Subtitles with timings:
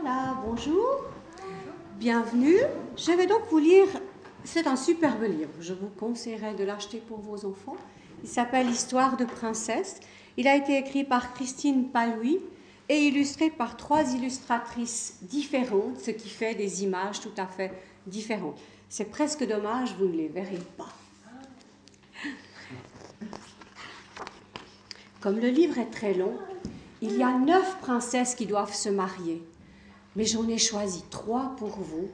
[0.00, 1.02] Voilà, bonjour.
[1.98, 2.58] Bienvenue.
[2.96, 3.88] Je vais donc vous lire,
[4.44, 7.76] c'est un superbe livre, je vous conseillerais de l'acheter pour vos enfants.
[8.22, 9.98] Il s'appelle Histoire de princesse.
[10.36, 12.38] Il a été écrit par Christine Palouy
[12.88, 17.72] et illustré par trois illustratrices différentes, ce qui fait des images tout à fait
[18.06, 18.60] différentes.
[18.88, 20.92] C'est presque dommage, vous ne les verrez pas.
[25.20, 26.38] Comme le livre est très long,
[27.02, 29.42] il y a neuf princesses qui doivent se marier,
[30.18, 32.08] mais j'en ai choisi trois pour vous,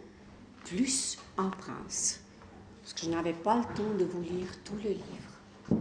[0.66, 2.20] plus un prince,
[2.82, 5.80] parce que je n'avais pas le temps de vous lire tout le livre.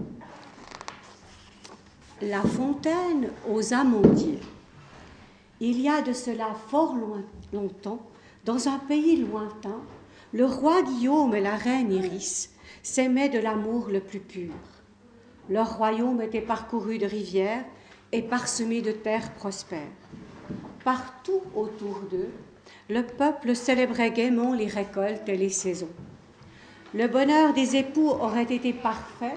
[2.22, 4.40] La fontaine aux amandiers.
[5.60, 8.00] Il y a de cela fort loin, longtemps,
[8.46, 9.82] dans un pays lointain,
[10.32, 12.52] le roi Guillaume et la reine Iris
[12.84, 14.54] s'aimaient de l'amour le plus pur.
[15.50, 17.66] Leur royaume était parcouru de rivières
[18.14, 19.82] et parsemé de terres prospères.
[20.84, 22.32] Partout autour d'eux,
[22.90, 25.90] le peuple célébrait gaiement les récoltes et les saisons.
[26.94, 29.36] Le bonheur des époux aurait été parfait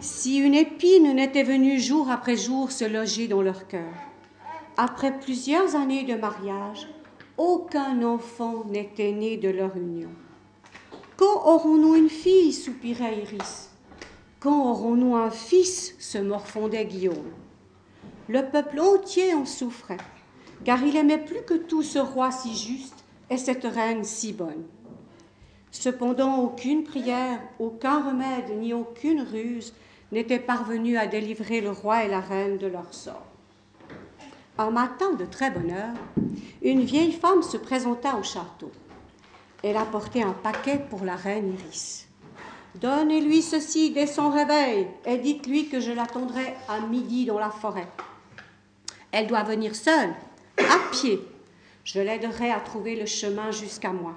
[0.00, 3.92] si une épine n'était venue jour après jour se loger dans leur cœur.
[4.76, 6.88] Après plusieurs années de mariage,
[7.36, 10.10] aucun enfant n'était né de leur union.
[11.16, 12.52] Quand aurons-nous une fille?
[12.52, 13.70] soupirait Iris.
[14.40, 15.94] Quand aurons-nous un fils?
[15.98, 17.30] se morfondait Guillaume.
[18.28, 19.98] Le peuple entier en souffrait,
[20.64, 24.64] car il aimait plus que tout ce roi si juste et cette reine si bonne.
[25.70, 29.74] Cependant, aucune prière, aucun remède, ni aucune ruse
[30.12, 33.26] n'était parvenu à délivrer le roi et la reine de leur sort.
[34.56, 35.96] Un matin de très bonne heure,
[36.62, 38.70] une vieille femme se présenta au château.
[39.64, 42.06] Elle apportait un paquet pour la reine Iris.
[42.76, 47.88] Donnez-lui ceci dès son réveil et dites-lui que je l'attendrai à midi dans la forêt.
[49.10, 50.14] Elle doit venir seule,
[50.58, 51.20] à pied.
[51.84, 54.14] Je l'aiderai à trouver le chemin jusqu'à moi.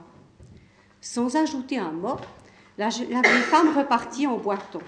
[1.02, 2.18] Sans ajouter un mot,
[2.78, 4.82] la, vieille femme repartit en boitant.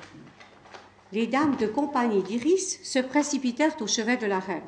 [1.12, 4.62] Les dames de compagnie d'Iris se précipitèrent au chevet de la reine.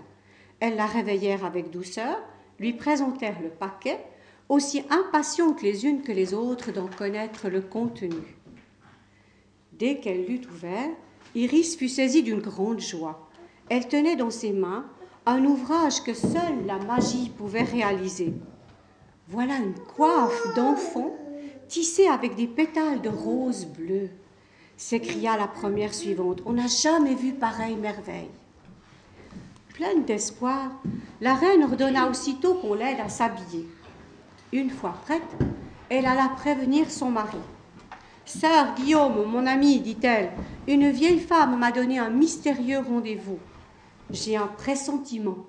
[0.59, 2.18] Elles la réveillèrent avec douceur,
[2.59, 4.00] lui présentèrent le paquet,
[4.50, 8.38] aussi impatientes les unes que les autres d'en connaître le contenu.
[9.72, 10.90] Dès qu'elle l'eut ouvert,
[11.34, 13.30] Iris fut saisie d'une grande joie.
[13.70, 14.86] Elle tenait dans ses mains
[15.26, 18.34] un ouvrage que seule la magie pouvait réaliser.
[19.28, 21.16] Voilà une coiffe d'enfant
[21.68, 24.09] tissée avec des pétales de rose bleu,
[24.78, 26.42] s'écria la première suivante.
[26.46, 28.32] On n'a jamais vu pareille merveille.
[29.76, 30.72] Pleine d'espoir,
[31.22, 33.68] la reine ordonna aussitôt qu'on l'aide à s'habiller.
[34.52, 35.22] Une fois prête,
[35.90, 37.38] elle alla prévenir son mari.
[38.26, 40.32] Sœur Guillaume, mon ami, dit-elle,
[40.68, 43.40] une vieille femme m'a donné un mystérieux rendez-vous
[44.11, 45.45] j'ai un pressentiment.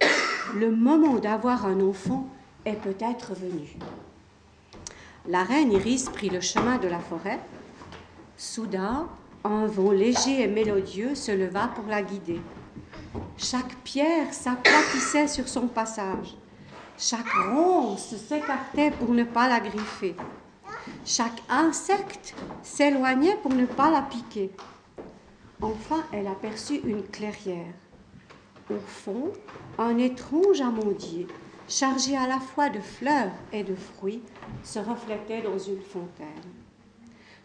[0.54, 2.28] Le moment d'avoir un enfant
[2.64, 3.76] est peut-être venu.
[5.26, 7.40] La reine Iris prit le chemin de la forêt.
[8.36, 9.08] Soudain,
[9.44, 12.40] un vent léger et mélodieux se leva pour la guider.
[13.36, 16.36] Chaque pierre s'aplatissait sur son passage.
[16.98, 20.14] Chaque ronce s'écartait pour ne pas la griffer.
[21.04, 24.50] Chaque insecte s'éloignait pour ne pas la piquer.
[25.60, 27.74] Enfin, elle aperçut une clairière.
[28.70, 29.32] Au fond,
[29.78, 31.26] un étrange amandier,
[31.68, 34.22] chargé à la fois de fleurs et de fruits,
[34.62, 36.28] se reflétait dans une fontaine,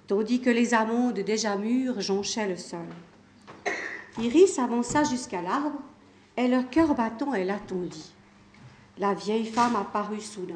[0.05, 2.85] tandis que les amandes déjà mûres jonchaient le sol.
[4.19, 5.79] Iris avança jusqu'à l'arbre,
[6.37, 8.13] et le cœur battant, elle attendit.
[8.99, 10.55] La vieille femme apparut soudain.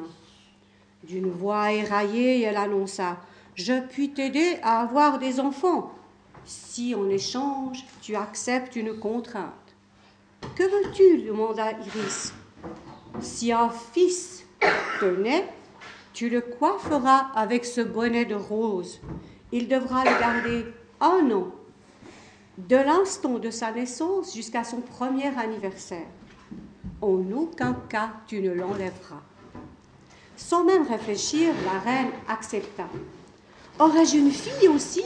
[1.02, 3.18] D'une voix éraillée, elle annonça
[3.56, 5.92] Je puis t'aider à avoir des enfants,
[6.44, 9.61] si en échange tu acceptes une contrainte.
[10.56, 12.32] Que veux-tu demanda Iris.
[13.20, 14.44] Si un fils
[15.00, 15.48] te naît,
[16.12, 19.00] tu le coifferas avec ce bonnet de rose.
[19.50, 20.66] Il devra le garder
[21.00, 21.48] un an,
[22.58, 26.06] de l'instant de sa naissance jusqu'à son premier anniversaire.
[27.00, 29.22] En aucun cas tu ne l'enlèveras.
[30.36, 32.88] Sans même réfléchir, la reine accepta.
[33.78, 35.02] Aurais-je une fille aussi?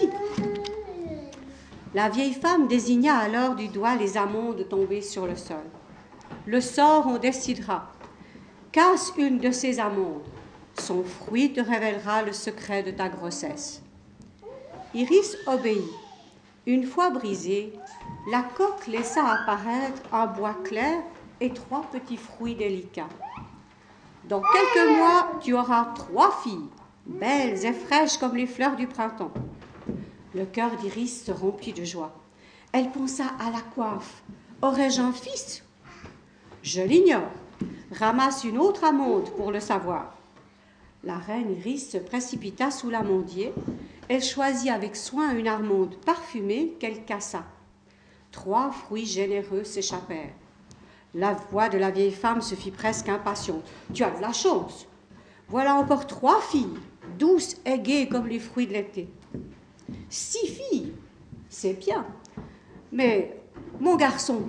[1.97, 5.65] La vieille femme désigna alors du doigt les amandes tombées sur le sol.
[6.45, 7.91] Le sort en décidera.
[8.71, 10.21] Casse une de ces amandes.
[10.79, 13.83] Son fruit te révélera le secret de ta grossesse.
[14.93, 15.89] Iris obéit.
[16.67, 17.73] Une fois brisée,
[18.31, 20.99] la coque laissa apparaître un bois clair
[21.41, 23.09] et trois petits fruits délicats.
[24.29, 26.69] Dans quelques mois, tu auras trois filles,
[27.07, 29.33] belles et fraîches comme les fleurs du printemps.
[30.37, 32.13] Le cœur d'Iris se remplit de joie.
[32.71, 34.23] Elle pensa à la coiffe.
[34.61, 35.65] Aurais-je un fils?
[36.63, 37.31] Je l'ignore.
[37.91, 40.15] ramasse une autre amande pour le savoir.
[41.05, 43.55] La reine Iris se précipita sous l'amandier.
[44.11, 47.45] Elle choisit avec soin une amande parfumée qu'elle cassa.
[48.31, 50.35] Trois fruits généreux s'échappèrent.
[51.15, 53.65] La voix de la vieille femme se fit presque impatiente.
[53.95, 54.87] Tu as de la chance.
[55.49, 56.77] Voilà encore trois filles,
[57.19, 59.09] douces et gaies comme les fruits de l'été.
[60.09, 60.93] Six filles,
[61.49, 62.07] c'est bien.
[62.93, 63.41] Mais
[63.81, 64.43] mon garçon,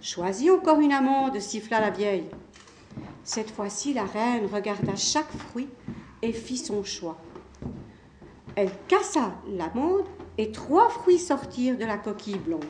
[0.00, 2.26] choisis encore une amande, siffla la vieille.
[3.24, 5.68] Cette fois-ci, la reine regarda chaque fruit
[6.22, 7.18] et fit son choix.
[8.56, 10.04] Elle cassa l'amande
[10.38, 12.64] et trois fruits sortirent de la coquille blonde.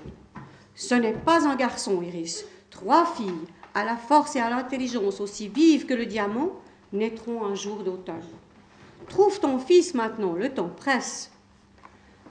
[0.74, 2.44] Ce n'est pas un garçon, Iris.
[2.70, 6.52] Trois filles, à la force et à l'intelligence aussi vives que le diamant,
[6.92, 8.22] naîtront un jour d'automne.
[9.08, 11.31] Trouve ton fils maintenant, le temps presse.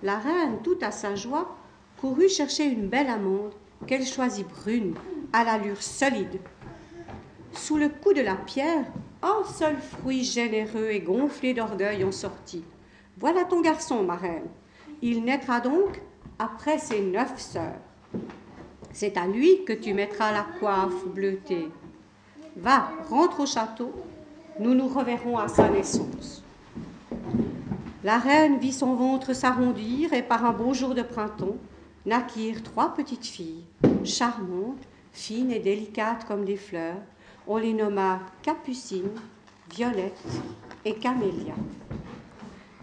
[0.04, 1.56] La reine, tout à sa joie,
[2.00, 3.54] courut chercher une belle amande
[3.86, 4.96] qu'elle choisit brune,
[5.32, 6.40] à l'allure solide.
[7.54, 8.86] Sous le coup de la pierre,
[9.22, 12.64] un seul fruit généreux et gonflé d'orgueil en sortit.
[13.18, 14.48] Voilà ton garçon, ma reine.
[15.04, 16.02] Il naîtra donc
[16.40, 17.80] après ses neuf sœurs.
[18.94, 21.70] C'est à lui que tu mettras la coiffe bleutée.
[22.56, 23.94] Va, rentre au château,
[24.60, 26.44] nous nous reverrons à sa naissance.
[28.04, 31.58] La reine vit son ventre s'arrondir et par un beau jour de printemps
[32.08, 33.64] naquirent trois petites filles,
[34.04, 36.98] charmantes, fines et délicates comme des fleurs.
[37.48, 39.12] On les nomma Capucine,
[39.72, 40.26] Violette
[40.84, 41.54] et Camélia.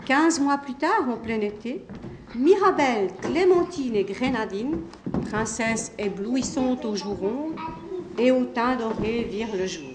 [0.06, 1.84] Quinze mois plus tard, en plein été,
[2.36, 4.82] Mirabelle, Clémentine et Grénadine,
[5.28, 7.56] princesses éblouissantes aux joues rondes
[8.18, 9.90] et au teint doré, virent le jour.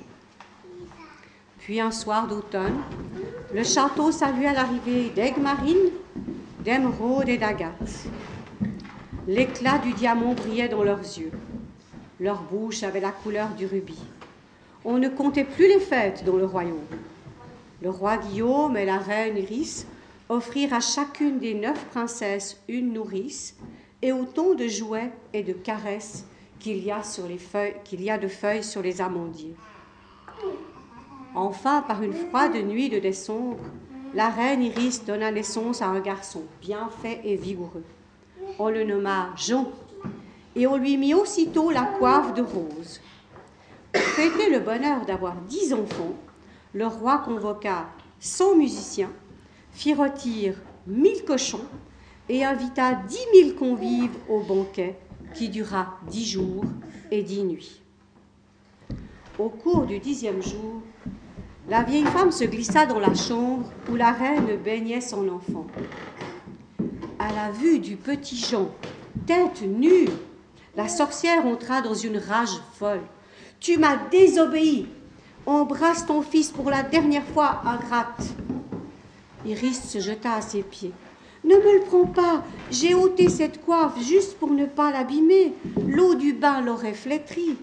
[1.60, 2.81] Puis un soir d'automne,
[3.53, 5.91] le château salua l'arrivée d'aigues marines,
[6.63, 8.07] d'émeraudes et d'agates.
[9.27, 11.31] L'éclat du diamant brillait dans leurs yeux.
[12.19, 14.03] Leur bouche avait la couleur du rubis.
[14.83, 16.88] On ne comptait plus les fêtes dans le royaume.
[17.81, 19.85] Le roi Guillaume et la reine Iris
[20.29, 23.55] offrirent à chacune des neuf princesses une nourrice
[24.01, 26.25] et autant de jouets et de caresses
[26.59, 27.01] qu'il y a,
[27.91, 29.55] y a de feuilles sur les amandiers.
[31.35, 33.57] Enfin, par une froide nuit de décembre,
[34.13, 37.83] la reine Iris donna naissance à un garçon bien fait et vigoureux.
[38.59, 39.71] On le nomma Jean
[40.56, 43.01] et on lui mit aussitôt la coiffe de rose.
[43.91, 46.13] Pour fêter le bonheur d'avoir dix enfants,
[46.74, 47.88] le roi convoqua
[48.19, 49.12] cent musiciens,
[49.71, 50.56] fit rôtir
[50.86, 51.65] mille cochons
[52.29, 55.00] et invita dix mille convives au banquet
[55.33, 56.65] qui dura dix jours
[57.09, 57.81] et dix nuits.
[59.39, 60.83] Au cours du dixième jour,
[61.69, 65.65] la vieille femme se glissa dans la chambre où la reine baignait son enfant.
[67.19, 68.69] À la vue du petit Jean,
[69.25, 70.10] tête nue,
[70.75, 73.01] la sorcière entra dans une rage folle.
[73.62, 74.88] Tu m'as désobéi.
[75.45, 78.24] Embrasse ton fils pour la dernière fois, ingrate.
[79.45, 80.92] Iris se jeta à ses pieds.
[81.45, 82.44] Ne me le prends pas.
[82.71, 85.54] J'ai ôté cette coiffe juste pour ne pas l'abîmer.
[85.88, 87.57] L'eau du bain l'aurait flétri.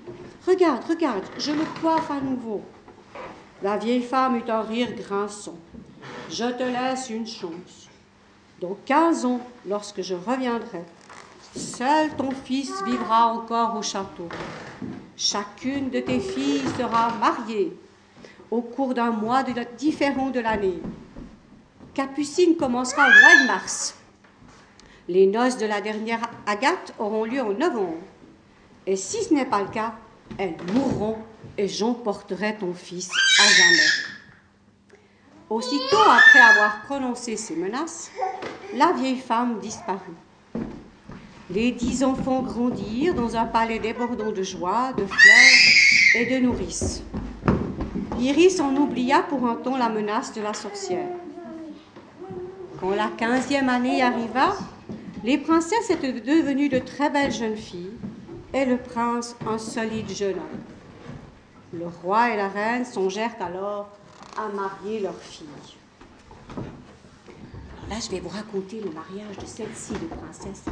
[0.47, 2.63] Regarde, regarde, je le coiffe à nouveau.
[3.63, 5.59] La vieille femme eut un rire grinçant.
[6.31, 7.89] Je te laisse une chance.
[8.59, 10.83] Dans quinze ans, lorsque je reviendrai,
[11.55, 14.29] seul ton fils vivra encore au château.
[15.15, 17.77] Chacune de tes filles sera mariée
[18.51, 19.45] au cours d'un mois
[19.77, 20.81] différent de l'année.
[21.93, 23.95] Capucine commencera au mois de mars.
[25.07, 27.99] Les noces de la dernière Agathe auront lieu en novembre.
[28.87, 29.93] Et si ce n'est pas le cas,
[30.39, 31.19] elles mourront
[31.59, 34.11] et j'emporterai ton fils à jamais.
[35.51, 38.11] Aussitôt après avoir prononcé ces menaces,
[38.75, 40.17] la vieille femme disparut.
[41.51, 47.03] Les dix enfants grandirent dans un palais débordant de joie, de fleurs et de nourrices.
[48.21, 51.09] Iris en oublia pour un temps la menace de la sorcière.
[52.81, 54.57] Quand la quinzième année arriva,
[55.25, 58.00] les princesses étaient devenues de très belles jeunes filles
[58.53, 60.61] et le prince un solide jeune homme.
[61.73, 63.91] Le roi et la reine songèrent alors
[64.37, 65.47] à marier leur fille.
[67.89, 70.65] là, je vais vous raconter le mariage de celle-ci de princesse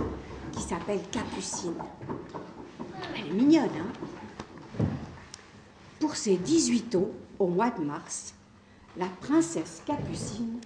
[0.53, 1.75] qui s'appelle Capucine.
[3.17, 4.85] Elle est mignonne, hein?
[6.01, 8.35] Pour ses 18 ans, au mois de mars,
[8.97, 10.59] la princesse Capucine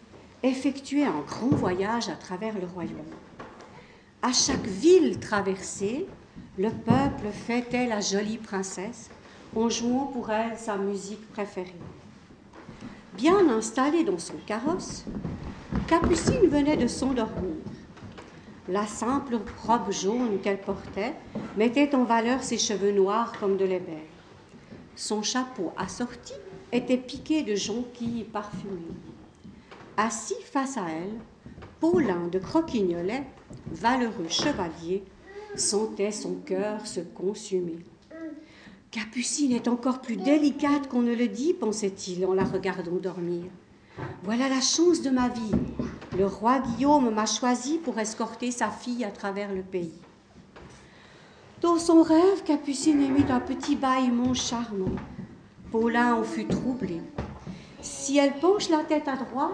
[0.43, 2.97] effectuait un grand voyage à travers le royaume.
[4.23, 6.07] À chaque ville traversée,
[6.59, 9.11] le peuple fêtait la jolie princesse
[9.57, 11.73] en jouant pour elle sa musique préférée?
[13.15, 15.05] Bien installée dans son carrosse,
[15.87, 17.57] Capucine venait de s'endormir.
[18.69, 21.15] La simple robe jaune qu'elle portait
[21.57, 23.99] mettait en valeur ses cheveux noirs comme de l'ébène.
[24.95, 26.35] Son chapeau assorti
[26.71, 28.97] était piqué de jonquilles parfumées.
[29.97, 31.19] Assis face à elle,
[31.81, 33.25] Paulin de Croquignolet,
[33.73, 35.03] valeureux chevalier,
[35.57, 37.79] sentait son cœur se consumer.
[38.91, 43.45] Capucine est encore plus délicate qu'on ne le dit, pensait-il en la regardant dormir.
[44.23, 45.51] Voilà la chance de ma vie.
[46.17, 49.95] Le roi Guillaume m'a choisi pour escorter sa fille à travers le pays.
[51.61, 54.97] Dans son rêve, Capucine émit un petit bâillement charmant.
[55.71, 57.01] Paulin en fut troublé.
[57.81, 59.53] Si elle penche la tête à droite,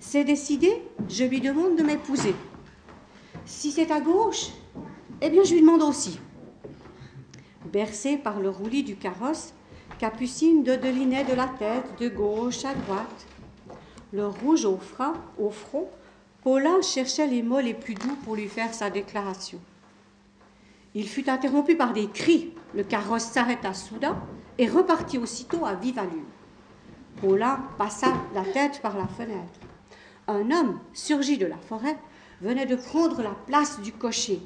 [0.00, 2.34] c'est décidé, je lui demande de m'épouser.
[3.44, 4.48] Si c'est à gauche,
[5.20, 6.18] eh bien je lui demande aussi.
[7.72, 9.52] Bercée par le roulis du carrosse,
[9.98, 13.26] Capucine dodelinait de la tête de gauche à droite.
[14.12, 15.88] Le rouge au, front, au front,
[16.42, 19.60] Paulin cherchait les mots les plus doux pour lui faire sa déclaration.
[20.94, 22.52] Il fut interrompu par des cris.
[22.74, 24.18] Le carrosse s'arrêta soudain
[24.58, 26.24] et repartit aussitôt à vive allure.
[27.20, 29.60] Paulin passa la tête par la fenêtre.
[30.26, 31.98] Un homme, surgi de la forêt,
[32.40, 34.40] venait de prendre la place du cocher.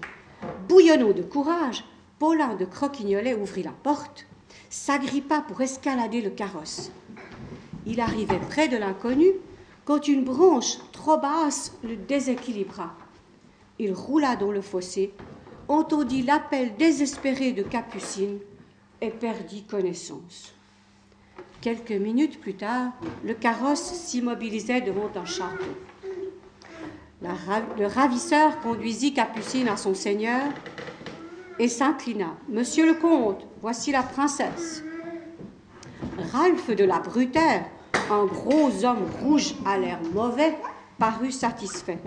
[0.68, 1.84] Bouillonnant de courage,
[2.18, 4.26] Paulin de Croquignolet ouvrit la porte,
[4.70, 6.90] s'agrippa pour escalader le carrosse.
[7.86, 9.26] Il arrivait près de l'inconnu
[9.84, 12.94] quand une branche trop basse le déséquilibra.
[13.78, 15.12] Il roula dans le fossé
[15.68, 18.38] entendit l'appel désespéré de Capucine
[19.00, 20.54] et perdit connaissance.
[21.60, 22.92] Quelques minutes plus tard,
[23.24, 25.64] le carrosse s'immobilisait devant un château.
[27.78, 30.42] Le ravisseur conduisit Capucine à son seigneur
[31.58, 32.34] et s'inclina.
[32.48, 34.82] Monsieur le comte, voici la princesse.
[36.32, 37.64] Ralph de la Brutaire,
[38.10, 40.54] un gros homme rouge à l'air mauvais,
[40.98, 41.98] parut satisfait.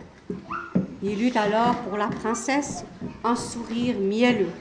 [1.01, 2.83] Il eut alors pour la princesse
[3.23, 4.51] un sourire mielleux.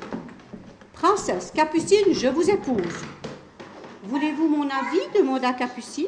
[0.94, 3.04] Princesse Capucine, je vous épouse.
[4.04, 5.18] Voulez-vous mon avis?
[5.18, 6.06] demanda Capucine.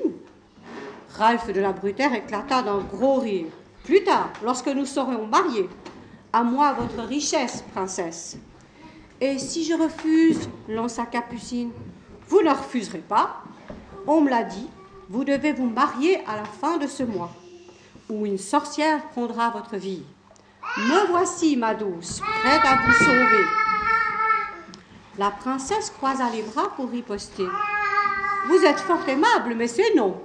[1.16, 3.46] Ralph de la Brutaire éclata d'un gros rire.
[3.88, 5.66] Plus tard, lorsque nous serons mariés,
[6.30, 8.36] à moi votre richesse, princesse.
[9.18, 11.70] Et si je refuse lança Capucine.
[12.28, 13.42] Vous ne refuserez pas.
[14.06, 14.68] On me l'a dit,
[15.08, 17.32] vous devez vous marier à la fin de ce mois,
[18.10, 20.02] ou une sorcière prendra votre vie.
[20.76, 23.44] Me voici, ma douce, prête à vous sauver.
[25.16, 27.46] La princesse croisa les bras pour riposter.
[28.48, 30.20] Vous êtes fort aimable, mais c'est non.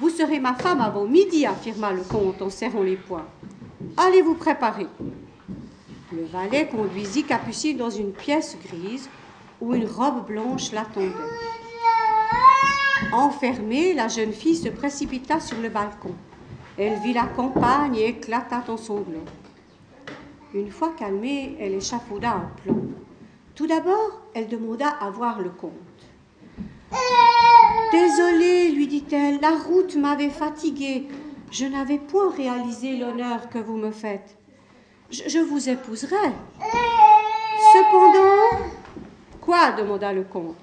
[0.00, 3.26] Vous serez ma femme avant midi, affirma le comte en serrant les poings.
[3.96, 4.86] Allez vous préparer.
[6.12, 9.10] Le valet conduisit Capucine dans une pièce grise
[9.60, 11.12] où une robe blanche l'attendait.
[13.12, 16.14] Enfermée, la jeune fille se précipita sur le balcon.
[16.78, 19.24] Elle vit la campagne et éclata en sanglots.
[20.54, 22.76] Une fois calmée, elle échafauda un plan.
[23.56, 25.72] Tout d'abord, elle demanda à voir le comte.
[27.92, 31.08] Désolée, lui dit-elle, la route m'avait fatiguée.
[31.50, 34.36] Je n'avais point réalisé l'honneur que vous me faites.
[35.10, 36.16] Je, vous épouserai.
[37.72, 38.62] Cependant.
[39.40, 40.56] Quoi demanda le comte.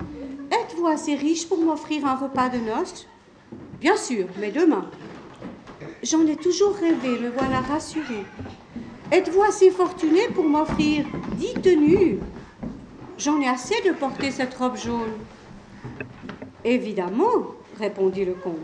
[0.52, 3.08] Êtes-vous assez riche pour m'offrir un repas de noces?
[3.82, 4.86] Bien sûr, mais demain.
[6.04, 8.26] J'en ai toujours rêvé, me voilà rassurée.
[9.12, 11.06] Êtes-vous assez fortuné pour m'offrir
[11.38, 12.20] dix tenues?
[13.18, 15.14] J'en ai assez de porter cette robe jaune.
[16.66, 18.56] Évidemment, répondit le comte.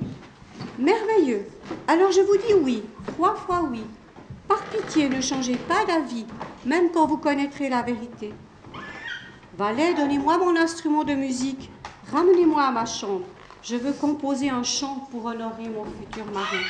[0.79, 1.46] Merveilleux.
[1.88, 3.84] Alors je vous dis oui, trois fois oui.
[4.48, 6.25] Par pitié, ne changez pas d'avis,
[6.65, 8.34] même quand vous connaîtrez la vérité.
[9.55, 11.70] Valet, donnez-moi mon instrument de musique.
[12.12, 13.25] Ramenez-moi à ma chambre.
[13.62, 16.65] Je veux composer un chant pour honorer mon futur mari.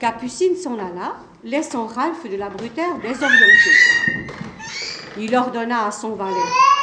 [0.00, 3.70] Capucine s'en alla, laissant Ralph de la Brutaire désorienté.
[5.16, 6.73] Il ordonna à son valet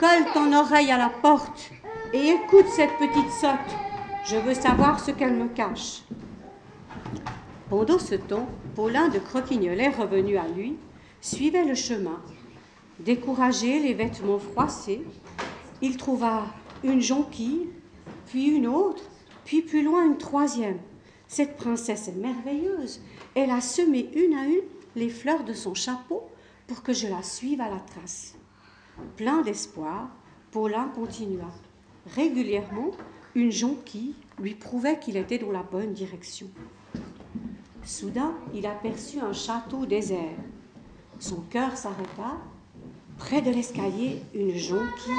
[0.00, 1.70] Colle ton oreille à la porte
[2.14, 3.76] et écoute cette petite sotte.
[4.24, 6.04] Je veux savoir ce qu'elle me cache.
[7.68, 10.78] Pendant ce temps, Paulin de Croquignolet, revenu à lui,
[11.20, 12.18] suivait le chemin.
[13.00, 15.04] Découragé, les vêtements froissés,
[15.82, 16.46] il trouva
[16.82, 17.68] une jonquille,
[18.24, 19.02] puis une autre,
[19.44, 20.78] puis plus loin une troisième.
[21.28, 23.02] Cette princesse est merveilleuse.
[23.34, 24.64] Elle a semé une à une
[24.96, 26.22] les fleurs de son chapeau
[26.68, 28.39] pour que je la suive à la trace.
[29.16, 30.08] Plein d'espoir,
[30.50, 31.50] Paulin continua.
[32.14, 32.90] Régulièrement,
[33.34, 36.48] une jonquille lui prouvait qu'il était dans la bonne direction.
[37.84, 40.36] Soudain, il aperçut un château désert.
[41.18, 42.38] Son cœur s'arrêta.
[43.18, 45.12] Près de l'escalier, une jonquille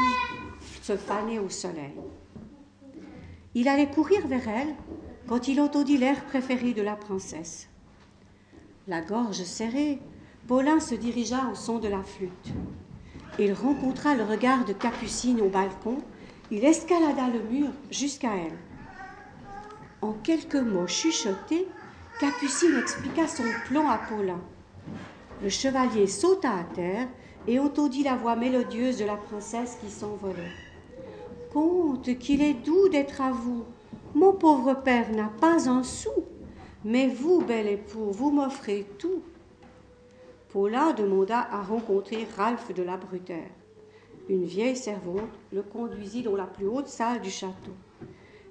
[0.81, 1.93] se fanait au soleil.
[3.53, 4.75] Il allait courir vers elle
[5.27, 7.69] quand il entendit l'air préféré de la princesse.
[8.88, 10.00] La gorge serrée,
[10.47, 12.53] Paulin se dirigea au son de la flûte.
[13.39, 15.97] Il rencontra le regard de Capucine au balcon.
[16.51, 18.57] Il escalada le mur jusqu'à elle.
[20.01, 21.67] En quelques mots chuchotés,
[22.19, 24.41] Capucine expliqua son plan à Paulin.
[25.41, 27.07] Le chevalier sauta à terre
[27.47, 30.51] et entendit la voix mélodieuse de la princesse qui s'envolait.
[31.53, 33.63] Comte, qu'il est doux d'être à vous.
[34.13, 36.11] Mon pauvre père n'a pas un sou,
[36.83, 39.23] mais vous, bel époux, vous m'offrez tout.
[40.51, 43.50] Paulin demanda à rencontrer Ralph de la Brutaire.
[44.27, 47.72] Une vieille servante le conduisit dans la plus haute salle du château.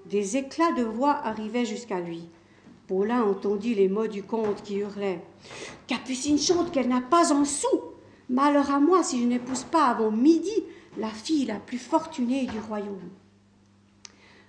[0.07, 2.27] Des éclats de voix arrivaient jusqu'à lui.
[2.87, 5.23] Paulin entendit les mots du comte qui hurlait
[5.89, 7.69] Capucine chante qu'elle n'a pas un sou.
[8.31, 10.65] Malheur à moi si je n'épouse pas avant midi
[10.97, 13.11] la fille la plus fortunée du royaume.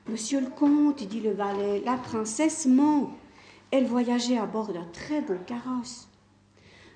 [0.07, 3.11] Monsieur le comte, dit le valet, la princesse ment.
[3.71, 6.10] Elle voyageait à bord d'un très beau carrosse.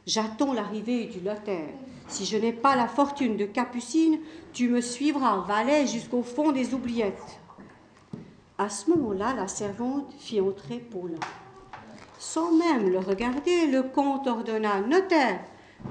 [0.05, 1.73] J'attends l'arrivée du notaire.
[2.07, 4.19] Si je n'ai pas la fortune de Capucine,
[4.53, 7.39] tu me suivras, valet, jusqu'au fond des oubliettes.
[8.59, 11.19] À ce moment-là, la servante fit entrer Paulin.
[12.19, 15.43] Sans même le regarder, le comte ordonna Notaire,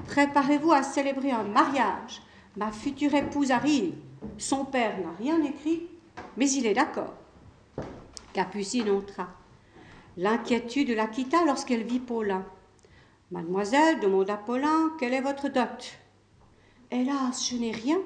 [0.07, 2.21] préparez-vous à célébrer un mariage.
[2.55, 3.95] Ma future épouse arrive.
[4.37, 5.87] Son père n'a rien écrit,
[6.37, 7.13] mais il est d'accord.
[8.31, 9.27] Capucine entra.
[10.15, 12.45] L'inquiétude la quitta lorsqu'elle vit Paulin.
[13.31, 15.97] Mademoiselle, demanda Paulin, quelle est votre dot?
[16.91, 17.97] Hélas, je n'ai rien,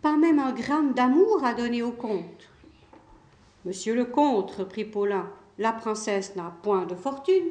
[0.00, 2.48] pas même un gramme d'amour à donner au comte.
[3.66, 5.28] Monsieur le comte, reprit Paulin,
[5.58, 7.44] la princesse n'a point de fortune,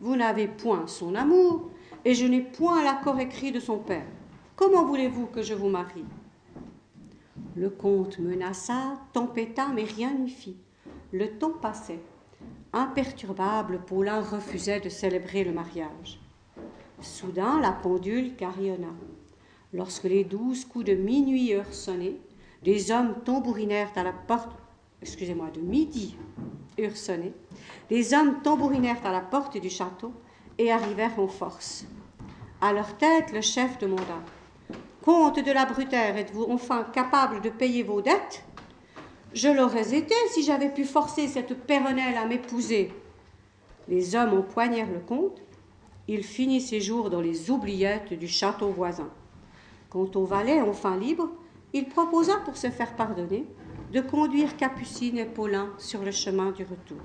[0.00, 1.68] vous n'avez point son amour,
[2.06, 4.06] et je n'ai point l'accord écrit de son père.
[4.56, 6.06] Comment voulez-vous que je vous marie?
[7.54, 10.56] Le comte menaça, tempêta, mais rien n'y fit.
[11.12, 12.00] Le temps passait.
[12.72, 16.18] Imperturbable, Paulin refusait de célébrer le mariage.
[17.00, 18.94] Soudain, la pendule carillonna.
[19.72, 22.16] Lorsque les douze coups de minuit eurent sonné,
[22.62, 24.56] des hommes tambourinèrent à la porte,
[25.02, 26.16] excusez-moi, de midi
[26.94, 27.32] sonné,
[27.90, 30.12] les hommes tambourinèrent à la porte du château
[30.58, 31.86] et arrivèrent en force.
[32.60, 34.20] À leur tête, le chef demanda
[35.02, 38.44] Comte de la Brutaire, êtes-vous enfin capable de payer vos dettes?
[39.34, 42.92] Je l'aurais été si j'avais pu forcer cette péronnelle à m'épouser.
[43.88, 45.40] Les hommes empoignèrent le comte
[46.08, 49.10] il finit ses jours dans les oubliettes du château voisin.
[49.90, 51.28] Quant au valet enfin libre,
[51.72, 53.44] il proposa pour se faire pardonner
[53.92, 57.02] de conduire Capucine et Paulin sur le chemin du retour.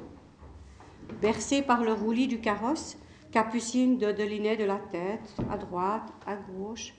[1.21, 2.97] Bercée par le roulis du carrosse,
[3.31, 6.93] Capucine dodelinait de la tête, à droite, à gauche.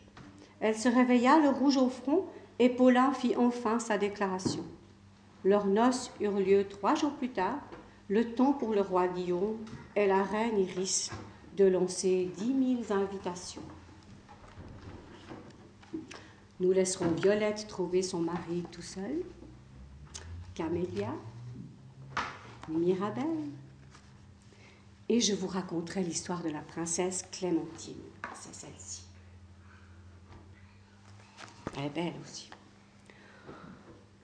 [0.60, 2.26] Elle se réveilla, le rouge au front,
[2.58, 4.64] et Paulin fit enfin sa déclaration.
[5.44, 7.58] Leurs noces eurent lieu trois jours plus tard,
[8.08, 9.56] le temps pour le roi Guillaume
[9.96, 11.10] et la reine Iris
[11.56, 13.62] de lancer dix mille invitations.
[16.60, 19.22] Nous laisserons Violette trouver son mari tout seul,
[20.54, 21.12] Camélia,
[22.68, 23.48] Mirabelle,
[25.08, 28.00] et je vous raconterai l'histoire de la princesse Clémentine.
[28.34, 29.02] C'est celle-ci.
[31.76, 32.48] Elle est belle aussi.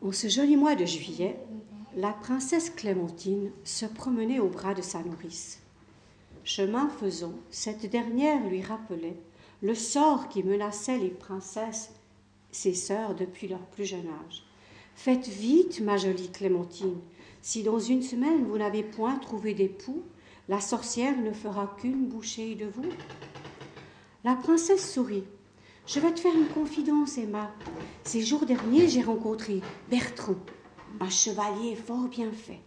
[0.00, 1.38] En ce joli mois de juillet,
[1.96, 5.60] la princesse Clémentine se promenait au bras de sa nourrice.
[6.48, 9.18] Chemin faisant, cette dernière lui rappelait
[9.60, 11.92] le sort qui menaçait les princesses,
[12.50, 14.44] ses sœurs, depuis leur plus jeune âge.
[14.94, 16.96] Faites vite, ma jolie Clémentine.
[17.42, 20.02] Si dans une semaine vous n'avez point trouvé d'époux,
[20.48, 22.88] la sorcière ne fera qu'une bouchée de vous.
[24.24, 25.24] La princesse sourit.
[25.86, 27.52] Je vais te faire une confidence, Emma.
[28.04, 30.36] Ces jours derniers, j'ai rencontré Bertrand,
[30.98, 32.60] un chevalier fort bien fait.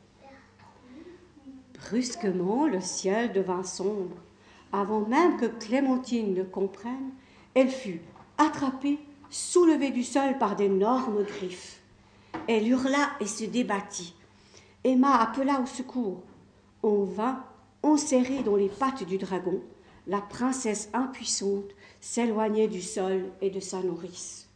[1.81, 4.15] Brusquement, le ciel devint sombre.
[4.71, 7.11] Avant même que Clémentine ne comprenne,
[7.53, 8.01] elle fut
[8.37, 11.81] attrapée, soulevée du sol par d'énormes griffes.
[12.47, 14.13] Elle hurla et se débattit.
[14.83, 16.21] Emma appela au secours.
[16.83, 17.43] En vain,
[17.83, 19.61] enserrée dans les pattes du dragon,
[20.07, 24.47] la princesse impuissante s'éloignait du sol et de sa nourrice.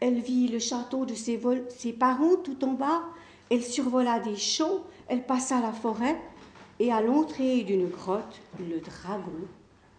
[0.00, 3.02] Elle vit le château de ses, ses parents tout en bas,
[3.50, 6.16] elle survola des champs, elle passa la forêt,
[6.78, 9.44] et à l'entrée d'une grotte, le dragon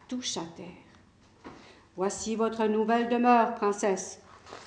[0.08, 1.52] toucha terre.
[1.98, 4.22] Voici votre nouvelle demeure, princesse.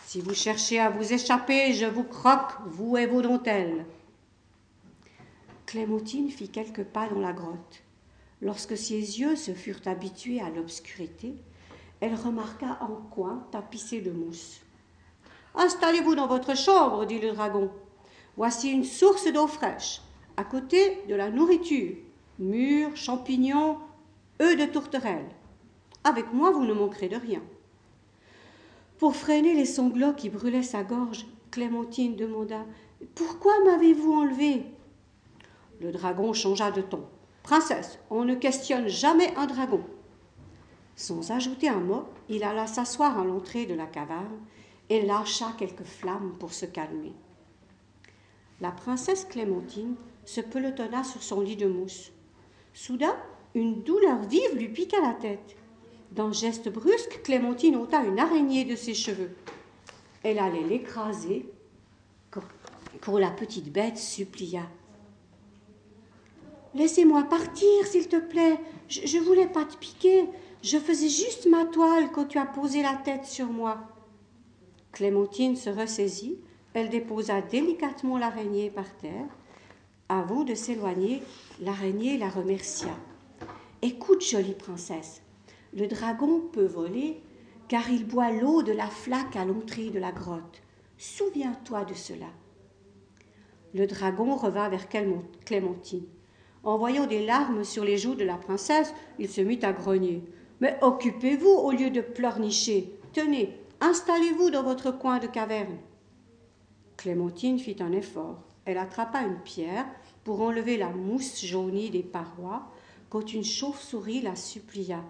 [0.04, 3.87] Si vous cherchez à vous échapper, je vous croque, vous et vos dentelles.
[5.64, 7.83] Clémentine fit quelques pas dans la grotte.
[8.42, 11.37] Lorsque ses yeux se furent habitués à l'obscurité,
[12.00, 14.61] elle remarqua un coin tapissé de mousse.
[15.54, 17.70] Installez-vous dans votre chambre, dit le dragon.
[18.37, 20.02] Voici une source d'eau fraîche,
[20.36, 21.96] à côté de la nourriture
[22.38, 23.78] mûres, champignons,
[24.42, 25.28] œufs de tourterelle.
[26.02, 27.42] Avec moi, vous ne manquerez de rien.
[28.98, 32.64] Pour freiner les sanglots qui brûlaient sa gorge, Clémentine demanda
[33.14, 34.64] Pourquoi m'avez-vous enlevé?
[35.80, 37.04] Le dragon changea de ton.
[37.42, 39.84] Princesse, on ne questionne jamais un dragon.
[40.96, 44.38] Sans ajouter un mot, il alla s'asseoir à l'entrée de la caverne
[44.88, 47.12] et lâcha quelques flammes pour se calmer.
[48.60, 52.12] La princesse Clémentine se pelotonna sur son lit de mousse.
[52.72, 53.16] Soudain,
[53.54, 55.56] une douleur vive lui piqua la tête.
[56.12, 59.37] D'un geste brusque, Clémentine ôta une araignée de ses cheveux.
[60.22, 61.46] Elle allait l'écraser
[63.00, 64.62] quand la petite bête supplia.
[66.74, 68.58] Laissez-moi partir, s'il te plaît.
[68.88, 70.24] Je ne voulais pas te piquer.
[70.62, 73.78] Je faisais juste ma toile quand tu as posé la tête sur moi.
[74.92, 76.38] Clémentine se ressaisit.
[76.72, 79.28] Elle déposa délicatement l'araignée par terre.
[80.10, 81.22] Avant de s'éloigner,
[81.60, 82.94] l'araignée la remercia.
[83.80, 85.22] Écoute, jolie princesse,
[85.72, 87.22] le dragon peut voler
[87.68, 90.62] car il boit l'eau de la flaque à l'entrée de la grotte.
[90.98, 92.26] Souviens-toi de cela.
[93.72, 96.06] Le dragon revint vers Clémentine.
[96.62, 100.22] En voyant des larmes sur les joues de la princesse, il se mit à grogner.
[100.60, 102.92] Mais occupez-vous au lieu de pleurnicher.
[103.12, 105.78] Tenez, installez-vous dans votre coin de caverne.
[106.96, 108.53] Clémentine fit un effort.
[108.64, 109.87] Elle attrapa une pierre
[110.24, 112.70] pour enlever la mousse jaunie des parois
[113.11, 115.05] quand une chauve-souris la supplia.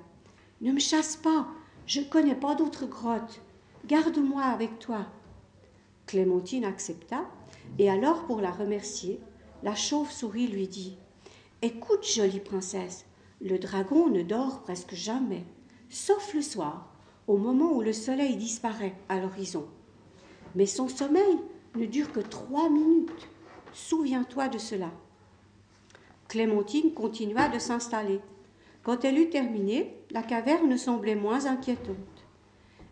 [0.61, 1.47] Ne me chasse pas,
[1.87, 3.41] je ne connais pas d'autre grotte.
[3.87, 5.07] Garde-moi avec toi.
[6.07, 7.25] Clémentine accepta,
[7.79, 9.21] et alors pour la remercier,
[9.63, 10.97] la chauve-souris lui dit
[11.63, 13.07] Écoute, jolie princesse,
[13.41, 15.45] le dragon ne dort presque jamais,
[15.89, 16.91] sauf le soir,
[17.27, 19.67] au moment où le soleil disparaît à l'horizon.
[20.55, 21.39] Mais son sommeil
[21.75, 23.29] ne dure que trois minutes.
[23.75, 24.93] Souviens-toi de cela.
[26.29, 28.21] Clémentine continua de s'installer.
[28.85, 31.97] Quand elle eut terminé, la caverne semblait moins inquiétante.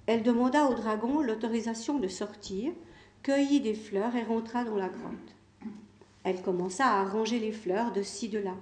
[0.06, 2.72] Elle demanda au dragon l'autorisation de sortir,
[3.22, 5.36] cueillit des fleurs et rentra dans la grotte.
[6.24, 8.56] Elle commença à arranger les fleurs de ci de là.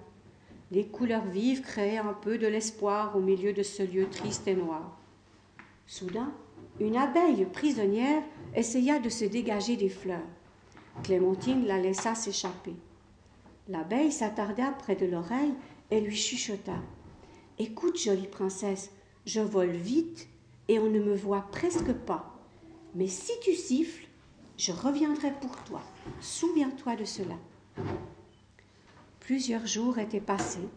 [0.70, 4.54] Les couleurs vives créaient un peu de l'espoir au milieu de ce lieu triste et
[4.54, 4.98] noir.
[5.86, 6.34] Soudain,
[6.80, 8.22] une abeille prisonnière
[8.54, 10.20] essaya de se dégager des fleurs.
[11.02, 12.74] Clémentine la laissa s'échapper.
[13.68, 15.54] L'abeille s'attarda près de l'oreille
[15.90, 16.76] et lui chuchota.
[17.58, 18.90] Écoute, jolie princesse,
[19.26, 20.28] je vole vite
[20.68, 22.38] et on ne me voit presque pas.
[22.94, 24.08] Mais si tu siffles,
[24.56, 25.82] je reviendrai pour toi.
[26.20, 27.36] Souviens-toi de cela.
[29.20, 30.68] Plusieurs jours étaient passés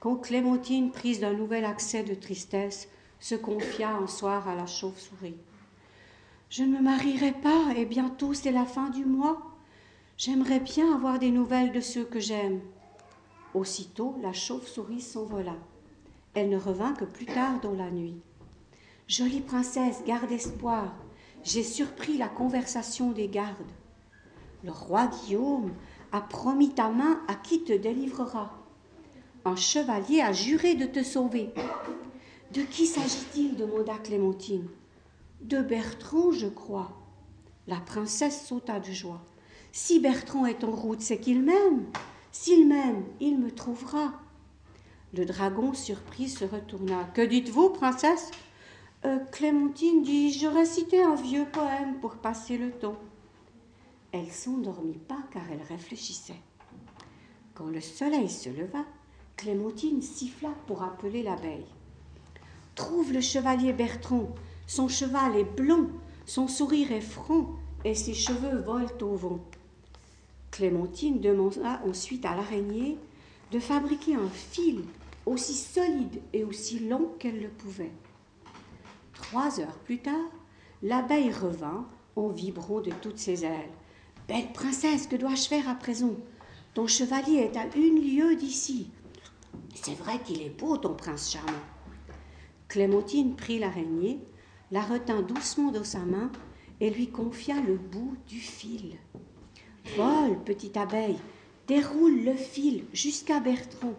[0.00, 2.88] quand Clémentine, prise d'un nouvel accès de tristesse,
[3.18, 5.36] se confia un soir à la chauve-souris.
[6.50, 9.47] Je ne me marierai pas et bientôt c'est la fin du mois.
[10.18, 12.60] J'aimerais bien avoir des nouvelles de ceux que j'aime.
[13.54, 15.54] Aussitôt, la chauve-souris s'envola.
[16.34, 18.20] Elle ne revint que plus tard dans la nuit.
[19.06, 20.92] Jolie princesse, garde espoir.
[21.44, 23.70] J'ai surpris la conversation des gardes.
[24.64, 25.72] Le roi Guillaume
[26.10, 28.58] a promis ta main à qui te délivrera.
[29.44, 31.50] Un chevalier a juré de te sauver.
[32.52, 33.54] De qui s'agit-il?
[33.54, 34.66] demanda Clémentine.
[35.42, 36.90] De Bertrand, je crois.
[37.68, 39.22] La princesse sauta de joie.
[39.80, 41.86] Si Bertrand est en route, c'est qu'il m'aime.
[42.32, 44.12] S'il m'aime, il me trouvera.
[45.14, 47.04] Le dragon, surpris, se retourna.
[47.14, 48.32] Que dites-vous, princesse?
[49.04, 52.98] Euh, Clémentine dit Je récitais un vieux poème pour passer le temps.
[54.10, 56.42] Elle s'endormit pas car elle réfléchissait.
[57.54, 58.84] Quand le soleil se leva,
[59.36, 61.68] Clémentine siffla pour appeler l'abeille.
[62.74, 64.34] Trouve le chevalier Bertrand.
[64.66, 65.88] Son cheval est blond,
[66.26, 67.50] son sourire est franc
[67.84, 69.40] et ses cheveux volent au vent.
[70.50, 72.98] Clémentine demanda ensuite à l'araignée
[73.52, 74.82] de fabriquer un fil
[75.26, 77.92] aussi solide et aussi long qu'elle le pouvait.
[79.14, 80.30] Trois heures plus tard,
[80.82, 83.70] l'abeille revint en vibrant de toutes ses ailes.
[84.26, 86.14] Belle princesse, que dois-je faire à présent?
[86.74, 88.90] Ton chevalier est à une lieue d'ici.
[89.74, 91.52] C'est vrai qu'il est beau, ton prince charmant.
[92.68, 94.20] Clémentine prit l'araignée,
[94.70, 96.30] la retint doucement dans sa main
[96.80, 98.96] et lui confia le bout du fil.
[99.96, 101.18] Vole, petite abeille,
[101.66, 103.94] déroule le fil jusqu'à Bertrand.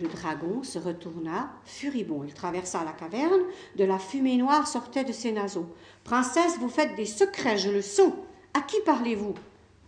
[0.00, 2.24] Le dragon se retourna, furibond.
[2.24, 3.40] Il traversa la caverne.
[3.76, 5.66] De la fumée noire sortait de ses naseaux.
[6.04, 8.12] Princesse, vous faites des secrets, je le sens.
[8.52, 9.34] À qui parlez-vous?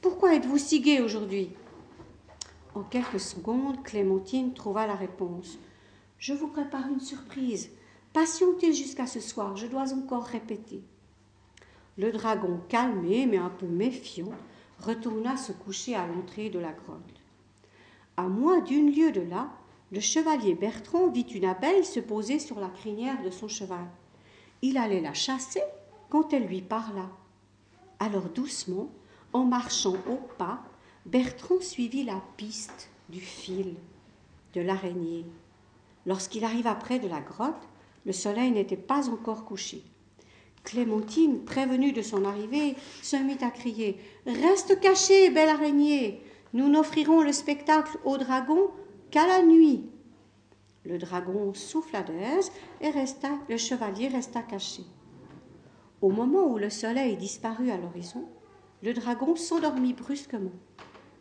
[0.00, 1.50] Pourquoi êtes-vous si gaie aujourd'hui?
[2.74, 5.58] En quelques secondes, Clémentine trouva la réponse.
[6.18, 7.70] Je vous prépare une surprise.
[8.14, 10.82] Patientez jusqu'à ce soir, je dois encore répéter.
[11.98, 14.32] Le dragon, calmé mais un peu méfiant,
[14.80, 17.22] retourna se coucher à l'entrée de la grotte.
[18.16, 19.50] À moins d'une lieue de là,
[19.90, 23.86] le chevalier Bertrand vit une abeille se poser sur la crinière de son cheval.
[24.60, 25.62] Il allait la chasser
[26.10, 27.08] quand elle lui parla.
[28.00, 28.90] Alors doucement,
[29.32, 30.62] en marchant au pas,
[31.06, 33.76] Bertrand suivit la piste du fil
[34.54, 35.24] de l'araignée.
[36.06, 37.68] Lorsqu'il arriva près de la grotte,
[38.04, 39.82] le soleil n'était pas encore couché.
[40.68, 46.20] Clémentine, prévenue de son arrivée, se mit à crier Reste caché, belle araignée
[46.52, 48.68] Nous n'offrirons le spectacle au dragon
[49.10, 49.88] qu'à la nuit.
[50.84, 52.52] Le dragon souffla d'aise
[52.82, 52.90] et
[53.48, 54.82] le chevalier resta caché.
[56.02, 58.28] Au moment où le soleil disparut à l'horizon,
[58.82, 60.52] le dragon s'endormit brusquement.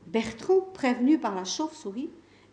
[0.07, 2.09] Bertrand, prévenu par la chauve-souris,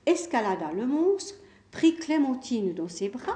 [0.07, 1.35] escalada le monstre,
[1.73, 3.35] prit Clémentine dans ses bras.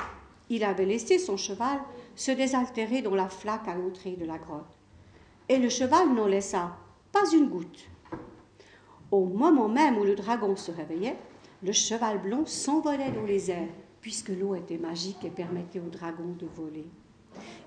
[0.49, 1.81] Il avait laissé son cheval
[2.19, 4.77] se désaltérer dans la flaque à l'entrée de la grotte.
[5.49, 6.77] Et le cheval n'en laissa
[7.13, 7.89] pas une goutte.
[9.13, 11.17] Au moment même où le dragon se réveillait,
[11.63, 13.69] le cheval blond s'envolait dans les airs,
[14.01, 16.87] puisque l'eau était magique et permettait au dragon de voler.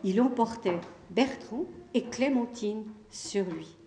[0.03, 3.77] Il emportait Bertrand et Clémentine sur lui.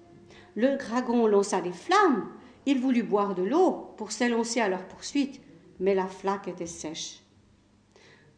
[0.56, 2.26] Le dragon lança des flammes.
[2.64, 5.42] Il voulut boire de l'eau pour s'élancer à leur poursuite,
[5.78, 7.20] mais la flaque était sèche.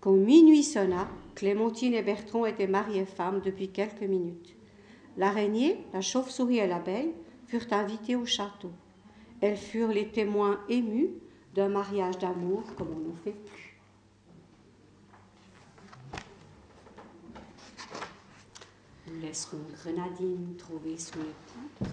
[0.01, 4.57] Quand minuit sonna, Clémentine et Bertrand étaient mariés femmes depuis quelques minutes.
[5.18, 7.12] L'araignée, la chauve-souris et l'abeille
[7.46, 8.72] furent invités au château.
[9.42, 11.11] Elles furent les témoins émus
[11.55, 13.79] d'un mariage d'amour comme on n'en fait plus.
[19.07, 21.90] Nous laisserons Grenadine trouver son époux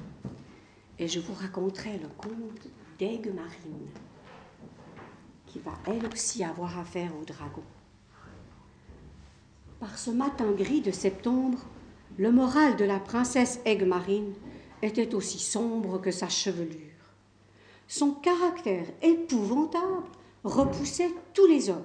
[1.00, 3.90] et je vous raconterai le conte d'Aigue Marine
[5.48, 7.64] qui va elle aussi avoir affaire au dragon.
[9.84, 11.60] Par ce matin gris de septembre,
[12.18, 14.34] le moral de la princesse Aigmarine
[14.82, 16.80] était aussi sombre que sa chevelure.
[17.90, 20.08] Son caractère épouvantable
[20.46, 21.84] repoussait tous les hommes.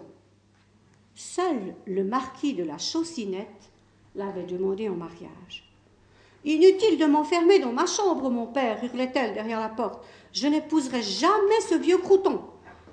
[1.17, 3.69] Seul le marquis de la Chaussinette
[4.15, 5.69] l'avait demandé en mariage.
[6.45, 10.05] Inutile de m'enfermer dans ma chambre, mon père, hurlait-elle derrière la porte.
[10.33, 12.43] Je n'épouserai jamais ce vieux crouton.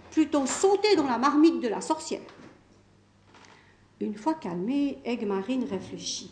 [0.10, 2.22] Plutôt sauter dans la marmite de la sorcière.
[4.02, 6.32] Une fois calmée, Aigmarine réfléchit.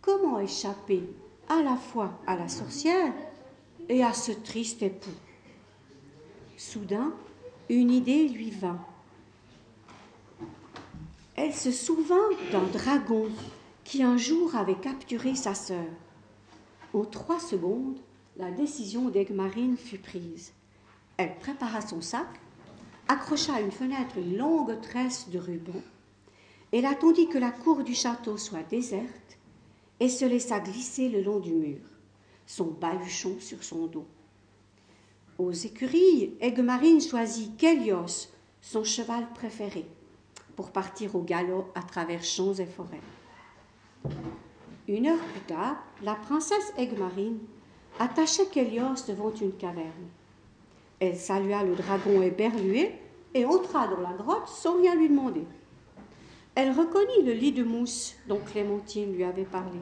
[0.00, 1.04] Comment échapper
[1.48, 3.12] à la fois à la sorcière
[3.88, 5.10] et à ce triste époux?
[6.56, 7.12] Soudain,
[7.68, 8.80] une idée lui vint.
[11.36, 13.28] Elle se souvint d'un dragon
[13.84, 15.86] qui un jour avait capturé sa sœur.
[16.92, 17.98] En trois secondes,
[18.36, 20.52] la décision d'Aigmarine fut prise.
[21.18, 22.26] Elle prépara son sac,
[23.06, 25.80] accrocha à une fenêtre une longue tresse de ruban
[26.76, 29.38] elle attendit que la cour du château soit déserte
[30.00, 31.78] et se laissa glisser le long du mur,
[32.46, 34.06] son baluchon sur son dos.
[35.38, 38.28] Aux écuries, Aiguemarine choisit Kélios,
[38.60, 39.86] son cheval préféré,
[40.56, 43.00] pour partir au galop à travers champs et forêts.
[44.88, 47.38] Une heure plus tard, la princesse Aiguemarine
[48.00, 50.08] attacha Kélios devant une caverne.
[50.98, 52.96] Elle salua le dragon éberlué
[53.32, 55.44] et entra dans la grotte sans rien lui demander.
[56.56, 59.80] Elle reconnut le lit de mousse dont Clémentine lui avait parlé.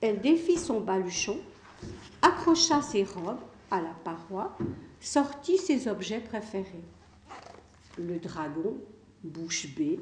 [0.00, 1.36] Elle défit son baluchon,
[2.22, 4.56] accrocha ses robes à la paroi,
[5.00, 6.84] sortit ses objets préférés.
[7.98, 8.78] Le dragon,
[9.22, 10.00] bouche bée,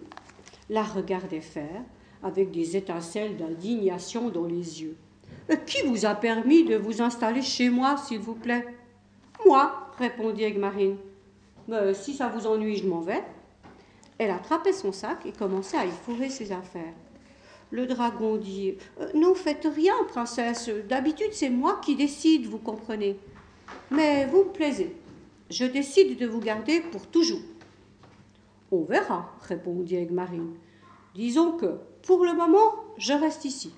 [0.71, 1.83] la regardait faire
[2.23, 4.97] avec des étincelles d'indignation dans les yeux.
[5.67, 8.65] Qui vous a permis de vous installer chez moi, s'il vous plaît
[9.45, 10.97] Moi, répondit Aigmarine.
[11.67, 13.25] Mais si ça vous ennuie, je m'en vais.
[14.19, 16.95] Elle attrapait son sac et commençait à y fourrer ses affaires.
[17.71, 20.71] Le dragon dit euh, Non, faites rien, princesse.
[20.89, 23.19] D'habitude, c'est moi qui décide, vous comprenez.
[23.91, 24.97] Mais vous me plaisez.
[25.51, 27.41] Je décide de vous garder pour toujours.
[28.71, 30.55] On verra, répondit Aigmarine.
[31.15, 33.73] Disons que, pour le moment, je reste ici.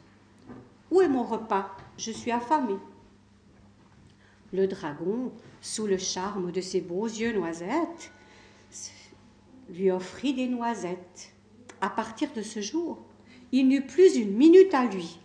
[0.90, 1.70] Où est mon repas?
[1.96, 2.78] Je suis affamée.
[4.52, 8.10] Le dragon, sous le charme de ses beaux yeux noisettes,
[9.72, 11.32] lui offrit des noisettes.
[11.80, 12.98] À partir de ce jour,
[13.52, 15.18] il n'eut plus une minute à lui.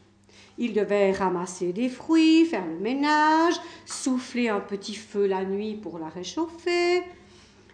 [0.58, 3.56] Il devait ramasser des fruits, faire le ménage,
[3.86, 7.04] souffler un petit feu la nuit pour la réchauffer.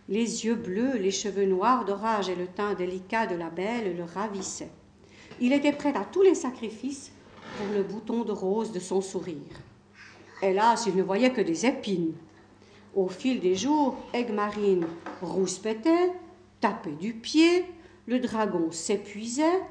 [0.09, 4.03] Les yeux bleus, les cheveux noirs d'orage et le teint délicat de la belle le
[4.03, 4.71] ravissaient.
[5.39, 7.11] Il était prêt à tous les sacrifices
[7.57, 9.61] pour le bouton de rose de son sourire.
[10.41, 12.13] Hélas, il ne voyait que des épines.
[12.95, 14.87] Au fil des jours, Aigmarine
[15.21, 16.11] rouspétait,
[16.61, 17.65] tapait du pied,
[18.07, 19.61] le dragon s'épuisait,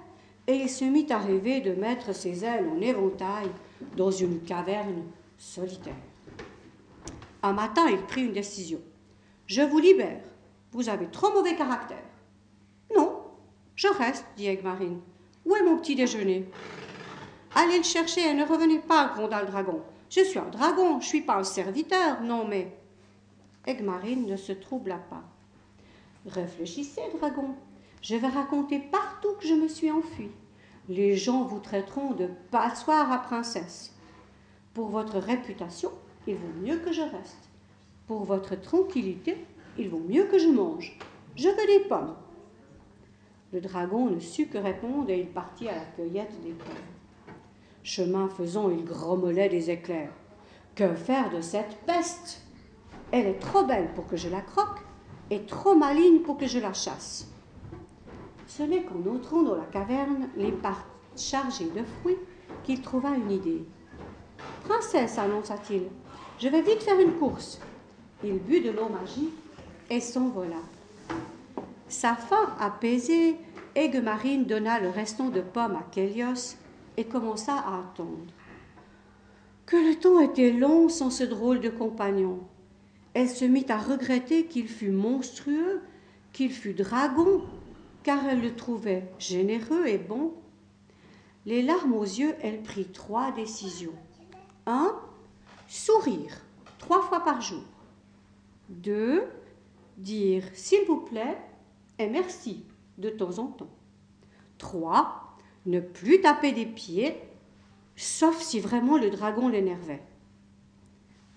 [0.46, 3.48] et il se mit à rêver de mettre ses ailes en éventail
[3.96, 5.04] dans une caverne
[5.38, 5.94] solitaire.
[7.42, 8.80] Un matin, il prit une décision.
[9.46, 10.20] Je vous libère.
[10.72, 12.04] Vous avez trop mauvais caractère.
[12.94, 13.22] Non,
[13.74, 15.00] je reste, dit Aigmarine.
[15.46, 16.48] Où est mon petit déjeuner
[17.54, 19.82] Allez le chercher et ne revenez pas, gronda le dragon.
[20.10, 22.76] Je suis un dragon, je suis pas un serviteur, non mais.
[23.66, 25.22] Egmarine ne se troubla pas.
[26.26, 27.54] Réfléchissez, dragon.
[28.02, 30.30] Je vais raconter partout que je me suis enfui.
[30.88, 33.94] Les gens vous traiteront de passoire à princesse.
[34.74, 35.90] Pour votre réputation,
[36.26, 37.48] il vaut mieux que je reste.
[38.06, 39.36] Pour votre tranquillité,
[39.78, 40.98] il vaut mieux que je mange.
[41.36, 42.14] Je veux des pommes.
[43.52, 47.34] Le dragon ne sut que répondre et il partit à la cueillette des pommes.
[47.82, 50.12] Chemin faisant, il grommelait des éclairs.
[50.74, 52.42] Que faire de cette peste?
[53.10, 54.80] Elle est trop belle pour que je la croque
[55.30, 57.28] et trop maligne pour que je la chasse.
[58.46, 60.84] Ce n'est qu'en entrant dans la caverne, les parts
[61.16, 62.18] chargées de fruits,
[62.64, 63.64] qu'il trouva une idée.
[64.64, 65.84] Princesse, annonça-t-il,
[66.38, 67.60] je vais vite faire une course.
[68.24, 69.34] Il but de l'eau magique
[69.88, 70.56] et s'envola.
[71.88, 73.36] Sa faim apaisée,
[73.74, 76.56] Aiguemarine donna le restant de pommes à Kélios
[76.96, 78.26] et commença à attendre.
[79.64, 82.40] Que le temps était long sans ce drôle de compagnon.
[83.14, 85.80] Elle se mit à regretter qu'il fût monstrueux,
[86.32, 87.42] qu'il fût dragon,
[88.02, 90.32] car elle le trouvait généreux et bon.
[91.46, 93.94] Les larmes aux yeux, elle prit trois décisions.
[94.66, 94.94] Un,
[95.68, 96.42] sourire
[96.78, 97.62] trois fois par jour.
[98.68, 99.24] Deux,
[99.96, 101.38] dire s'il vous plaît
[101.98, 102.64] et merci
[102.98, 103.70] de temps en temps.
[104.58, 105.36] 3.
[105.66, 107.16] Ne plus taper des pieds,
[107.96, 110.02] sauf si vraiment le dragon l'énervait.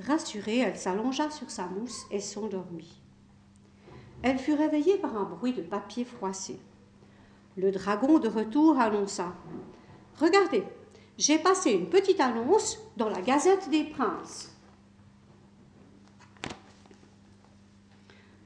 [0.07, 3.01] Rassurée, elle s'allongea sur sa mousse et s'endormit.
[4.21, 6.59] Elle fut réveillée par un bruit de papier froissé.
[7.55, 9.33] Le dragon de retour annonça
[10.19, 10.63] Regardez,
[11.17, 14.51] j'ai passé une petite annonce dans la Gazette des Princes.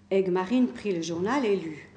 [0.10, 1.90] Egmarine prit le journal et lut.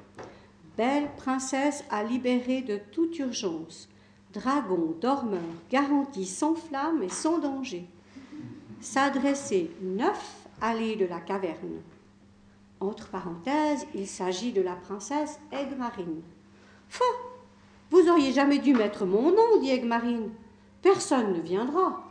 [0.77, 3.89] Belle princesse à libérer de toute urgence.
[4.33, 7.87] Dragon dormeur garanti sans flamme et sans danger.
[8.81, 11.83] S'adresser neuf allées de la caverne.
[12.81, 15.39] Entre parenthèses, il s'agit de la princesse.
[16.89, 17.05] Fa
[17.91, 20.31] Vous auriez jamais dû mettre mon nom, dit Egmarine.
[20.81, 22.03] Personne ne viendra.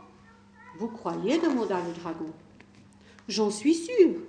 [0.78, 2.30] Vous croyez demanda le dragon.
[3.26, 4.20] J'en suis sûre.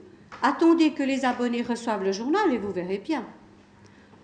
[0.41, 3.23] Attendez que les abonnés reçoivent le journal et vous verrez bien.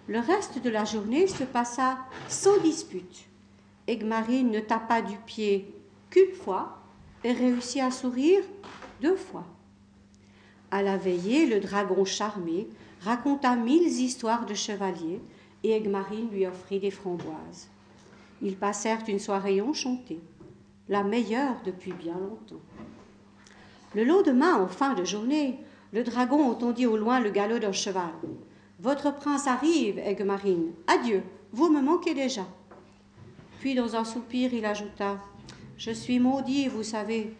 [0.07, 3.25] Le reste de la journée se passa sans dispute.
[3.85, 5.71] Egmarine ne tapa du pied
[6.09, 6.76] qu'une fois
[7.23, 8.43] et réussit à sourire
[9.01, 9.45] deux fois.
[10.71, 12.67] À la veillée, le dragon charmé
[13.01, 15.21] raconta mille histoires de chevaliers
[15.63, 17.69] et Egmarine lui offrit des framboises.
[18.41, 20.19] Ils passèrent une soirée enchantée,
[20.89, 22.61] la meilleure depuis bien longtemps.
[23.95, 25.57] Le lendemain, en fin de journée,
[25.93, 28.11] le dragon entendit au loin le galop d'un cheval.
[28.79, 30.71] Votre prince arrive, Aiguemarine.
[30.85, 32.45] Adieu, vous me manquez déjà.
[33.59, 35.17] Puis, dans un soupir, il ajouta
[35.77, 37.35] Je suis maudit, vous savez.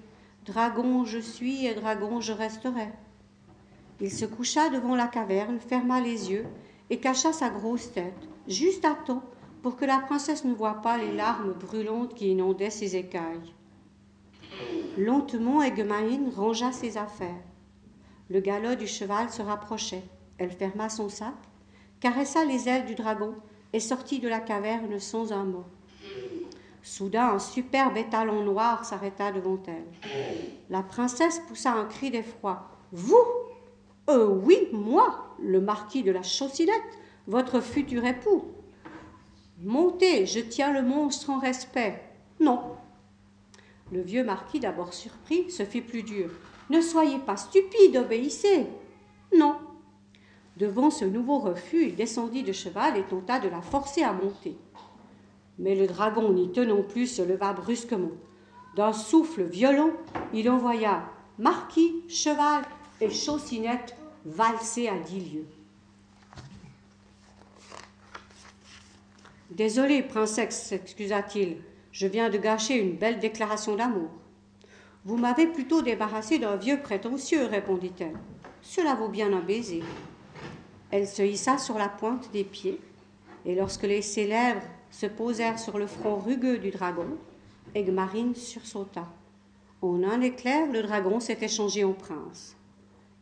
[0.46, 2.90] Dragon je suis et dragon je resterai.
[4.00, 6.46] Il se coucha devant la caverne, ferma les yeux
[6.92, 9.24] et cacha sa grosse tête, juste à temps
[9.64, 13.54] pour que la princesse ne voie pas les larmes brûlantes qui inondaient ses écailles.
[14.98, 17.44] Lentement, Aiguemarine rangea ses affaires.
[18.30, 20.04] Le galop du cheval se rapprochait.
[20.38, 21.34] Elle ferma son sac,
[22.00, 23.34] caressa les ailes du dragon
[23.74, 25.66] et sortit de la caverne sans un mot.
[26.88, 29.86] Soudain, un superbe étalon noir s'arrêta devant elle.
[30.70, 32.66] La princesse poussa un cri d'effroi.
[32.94, 33.26] Vous?
[34.10, 36.98] Euh, oui, moi, le marquis de la Chaussinette,
[37.28, 38.46] votre futur époux.
[39.62, 42.02] Montez, je tiens le monstre en respect.
[42.40, 42.62] Non.
[43.92, 46.30] Le vieux marquis, d'abord surpris, se fit plus dur.
[46.70, 48.66] Ne soyez pas stupide, obéissez.
[49.38, 49.58] Non.
[50.56, 54.58] Devant ce nouveau refus, il descendit de cheval et tenta de la forcer à monter.
[55.60, 58.12] Mais le dragon, n'y tenant plus, se leva brusquement.
[58.76, 59.92] D'un souffle violent,
[60.34, 61.04] il envoya
[61.40, 62.64] marquis, cheval
[63.02, 65.48] et chaussinette valser à dix lieues.
[69.52, 71.58] Désolé, princesse, s'excusa-t-il,
[71.92, 74.10] je viens de gâcher une belle déclaration d'amour.
[75.06, 78.18] Vous m'avez plutôt débarrassé d'un vieux prétentieux, répondit-elle.
[78.62, 79.82] Cela vaut bien un baiser.
[80.92, 82.80] Elle se hissa sur la pointe des pieds,
[83.46, 84.62] et lorsque les, ses lèvres
[84.98, 87.06] se posèrent sur le front rugueux du dragon,
[87.76, 89.08] Egmarine sursauta.
[89.84, 92.56] En un éclair, le dragon s'était changé en prince.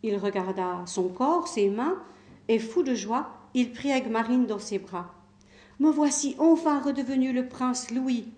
[0.01, 2.01] Il regarda son corps, ses mains,
[2.47, 5.13] et fou de joie, il prit Egmarine dans ses bras.
[5.82, 8.30] Me voici enfin redevenu le prince Louis.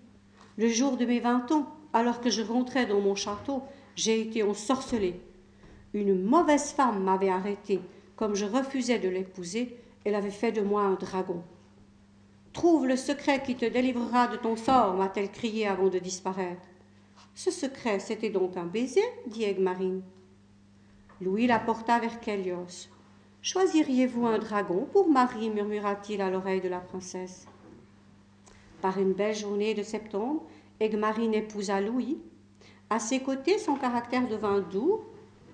[0.56, 3.62] Le jour de mes vingt ans, alors que je rentrais dans mon château,
[3.94, 5.20] j'ai été ensorcelée.
[5.94, 7.80] Une mauvaise femme m'avait arrêtée.
[8.16, 11.44] Comme je refusais de l'épouser, elle avait fait de moi un dragon.
[12.58, 16.66] Trouve le secret qui te délivrera de ton sort, m'a-t-elle crié avant de disparaître.
[17.32, 20.02] Ce secret, c'était donc un baiser, dit Egmarine.
[21.20, 22.88] Louis la porta vers Kélios.
[23.42, 27.46] Choisiriez-vous un dragon pour Marie murmura-t-il à l'oreille de la princesse.
[28.82, 30.42] Par une belle journée de septembre,
[30.80, 32.18] Egmarine épousa Louis.
[32.90, 35.02] À ses côtés, son caractère devint doux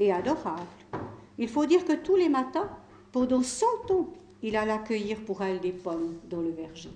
[0.00, 0.62] et adorable.
[1.36, 2.70] Il faut dire que tous les matins,
[3.12, 4.08] pendant cent ans,
[4.46, 6.90] il alla cueillir pour elle des pommes dans le verger.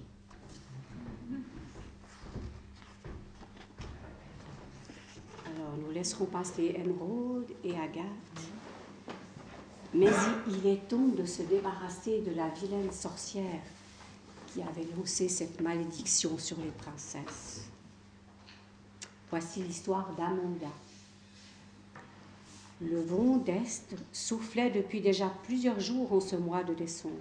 [5.46, 8.04] Alors, nous laisserons passer Émeraude et Agathe.
[9.94, 10.10] Mais
[10.46, 13.62] il est temps de se débarrasser de la vilaine sorcière
[14.52, 17.70] qui avait lancé cette malédiction sur les princesses.
[19.30, 20.68] Voici l'histoire d'Amanda.
[22.82, 27.14] Le vent d'Est soufflait depuis déjà plusieurs jours en ce mois de décembre.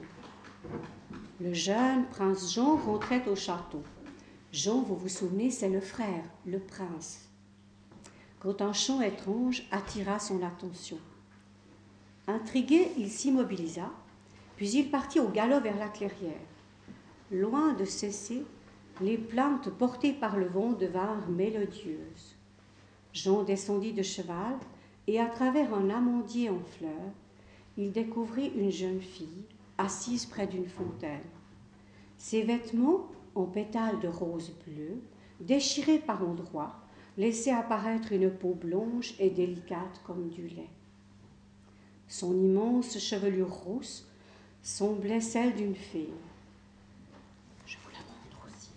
[1.39, 3.83] Le jeune prince Jean rentrait au château.
[4.51, 7.29] Jean, vous vous souvenez, c'est le frère, le prince.
[8.39, 10.97] Quand un chant étrange attira son attention.
[12.27, 13.91] Intrigué, il s'immobilisa,
[14.55, 16.33] puis il partit au galop vers la clairière.
[17.31, 18.43] Loin de cesser,
[18.99, 22.35] les plaintes portées par le vent devinrent mélodieuses.
[23.13, 24.57] Jean descendit de cheval
[25.07, 27.13] et à travers un amandier en fleurs,
[27.77, 29.45] il découvrit une jeune fille
[29.77, 31.23] assise près d'une fontaine.
[32.17, 35.01] Ses vêtements, en pétales de rose bleu,
[35.39, 36.75] déchirés par endroits,
[37.17, 40.69] laissaient apparaître une peau blanche et délicate comme du lait.
[42.07, 44.07] Son immense chevelure rousse
[44.61, 46.09] semblait celle d'une fée.
[47.65, 48.71] Je vous la montre aussi.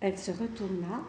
[0.00, 1.02] Elle se retourna,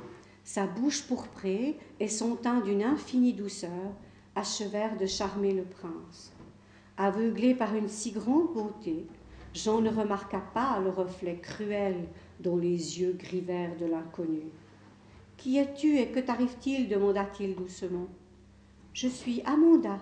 [0.44, 3.94] sa bouche pourprée et son teint d'une infinie douceur
[4.38, 6.32] achevèrent de charmer le prince.
[6.96, 9.08] Aveuglé par une si grande beauté,
[9.54, 12.08] Jean ne remarqua pas le reflet cruel
[12.40, 14.44] dans les yeux verts de l'inconnu.
[15.38, 18.08] Qui es-tu et que t'arrive-t-il demanda-t-il doucement.
[18.94, 19.98] Je suis Amanda,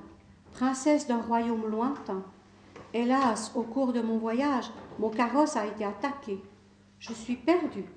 [0.51, 2.23] princesse d'un royaume lointain.
[2.93, 4.69] Hélas, au cours de mon voyage,
[4.99, 6.41] mon carrosse a été attaqué.
[6.99, 7.89] Je suis perdue,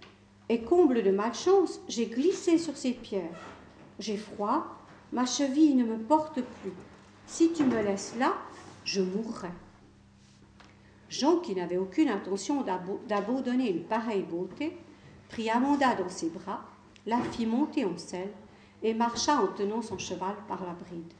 [0.49, 3.41] et comble de malchance, j'ai glissé sur ces pierres.
[3.99, 4.78] J'ai froid,
[5.13, 6.73] ma cheville ne me porte plus.
[7.27, 8.35] Si tu me laisses là,
[8.85, 9.51] je mourrai.
[11.09, 12.63] Jean, qui n'avait aucune intention
[13.07, 14.77] d'abandonner une pareille beauté,
[15.29, 16.65] prit Amanda dans ses bras
[17.07, 18.33] la fit monter en selle
[18.83, 21.13] et marcha en tenant son cheval par la bride.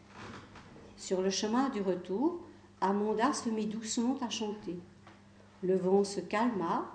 [0.97, 2.41] Sur le chemin du retour,
[2.81, 4.79] Amanda se mit doucement à chanter.
[5.63, 6.87] Le vent se calma,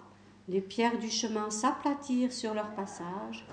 [0.48, 3.46] les pierres du chemin s'aplatirent sur leur passage,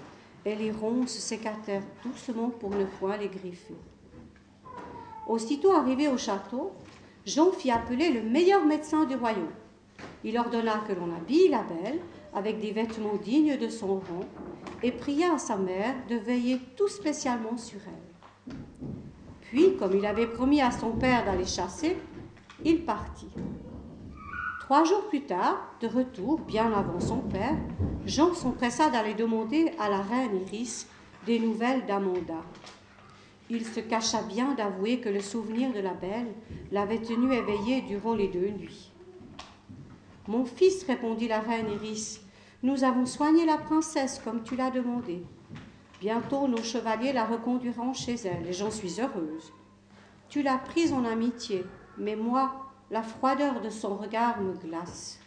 [0.44, 3.74] et les ronces s'écartèrent doucement pour ne point les griffer.
[5.26, 6.72] Aussitôt arrivé au château,
[7.26, 9.52] Jean fit appeler le meilleur médecin du royaume.
[10.24, 12.00] Il ordonna que l'on habille la belle
[12.34, 14.24] avec des vêtements dignes de son rang
[14.82, 18.54] et pria à sa mère de veiller tout spécialement sur elle.
[19.42, 21.96] Puis, comme il avait promis à son père d'aller chasser,
[22.64, 23.30] il partit.
[24.70, 27.56] Trois jours plus tard, de retour, bien avant son père,
[28.06, 30.86] Jean s'empressa d'aller demander à la reine Iris
[31.26, 32.40] des nouvelles d'Amanda.
[33.50, 36.32] Il se cacha bien d'avouer que le souvenir de la belle
[36.70, 38.92] l'avait tenu éveillé durant les deux nuits.
[40.28, 42.20] Mon fils, répondit la reine Iris,
[42.62, 45.24] nous avons soigné la princesse comme tu l'as demandé.
[46.00, 49.52] Bientôt nos chevaliers la reconduiront chez elle, et j'en suis heureuse.
[50.28, 51.64] Tu l'as prise en amitié,
[51.98, 55.20] mais moi, la froideur de son regard me glace.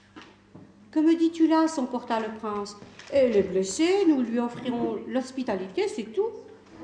[0.91, 1.67] Que me dis-tu là?
[1.67, 2.77] s'emporta le prince.
[3.11, 6.29] Elle est blessée, nous lui offrirons l'hospitalité, c'est tout.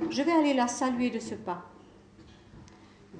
[0.09, 1.65] Je vais aller la saluer de ce pas.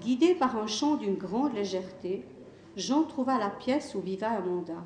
[0.01, 2.24] Guidé par un chant d'une grande légèreté,
[2.78, 4.82] Jean trouva la pièce où vivait Amanda.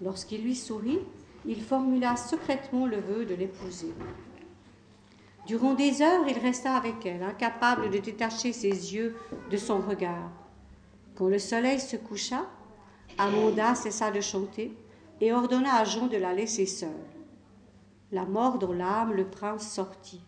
[0.00, 1.00] Lorsqu'il lui sourit,
[1.46, 3.92] il formula secrètement le vœu de l'épouser.
[5.46, 9.14] Durant des heures, il resta avec elle, incapable de détacher ses yeux
[9.50, 10.30] de son regard.
[11.16, 12.44] Quand le soleil se coucha,
[13.16, 14.76] Amanda cessa de chanter
[15.22, 16.90] et ordonna à Jean de la laisser seule.
[18.12, 20.20] La mort dans l'âme, le prince sortit.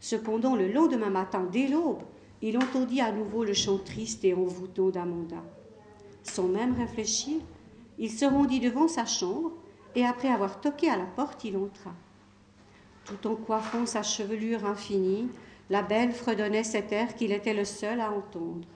[0.00, 2.02] Cependant, le lendemain matin, dès l'aube,
[2.42, 5.44] il entendit à nouveau le chant triste et envoûtant d'Amanda.
[6.24, 7.36] Sans même réfléchir,
[7.98, 9.52] il se rendit devant sa chambre
[9.94, 11.92] et après avoir toqué à la porte, il entra.
[13.04, 15.28] Tout en coiffant sa chevelure infinie,
[15.68, 18.66] la belle fredonnait cet air qu'il était le seul à entendre.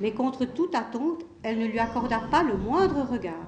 [0.00, 3.46] Mais contre toute attente, elle ne lui accorda pas le moindre regard.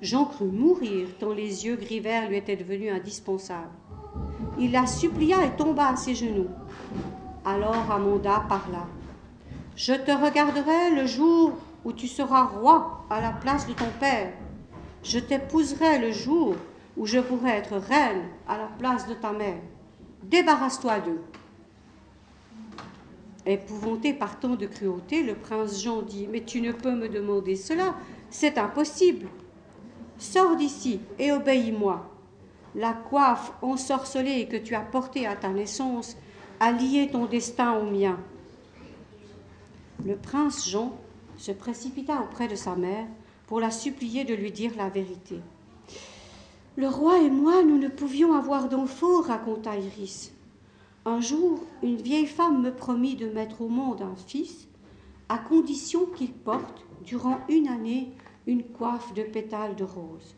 [0.00, 3.70] Jean crut mourir tant les yeux gris verts lui étaient devenus indispensables.
[4.58, 6.48] Il la supplia et tomba à ses genoux.
[7.44, 8.86] Alors Amanda parla.
[9.76, 11.52] Je te regarderai le jour
[11.84, 14.32] où tu seras roi à la place de ton père.
[15.02, 16.54] Je t'épouserai le jour
[16.96, 19.60] où je pourrai être reine à la place de ta mère.
[20.24, 21.22] Débarrasse-toi d'eux.
[23.48, 27.56] Épouvanté par tant de cruauté, le prince Jean dit Mais tu ne peux me demander
[27.56, 27.94] cela,
[28.28, 29.26] c'est impossible.
[30.18, 32.10] Sors d'ici et obéis-moi.
[32.74, 36.18] La coiffe ensorcelée que tu as portée à ta naissance
[36.60, 38.20] a lié ton destin au mien.
[40.04, 40.92] Le prince Jean
[41.38, 43.06] se précipita auprès de sa mère
[43.46, 45.40] pour la supplier de lui dire la vérité.
[46.76, 50.34] Le roi et moi, nous ne pouvions avoir d'enfants, raconta Iris.
[51.08, 54.68] Un jour, une vieille femme me promit de mettre au monde un fils,
[55.30, 58.12] à condition qu'il porte, durant une année,
[58.46, 60.36] une coiffe de pétales de rose.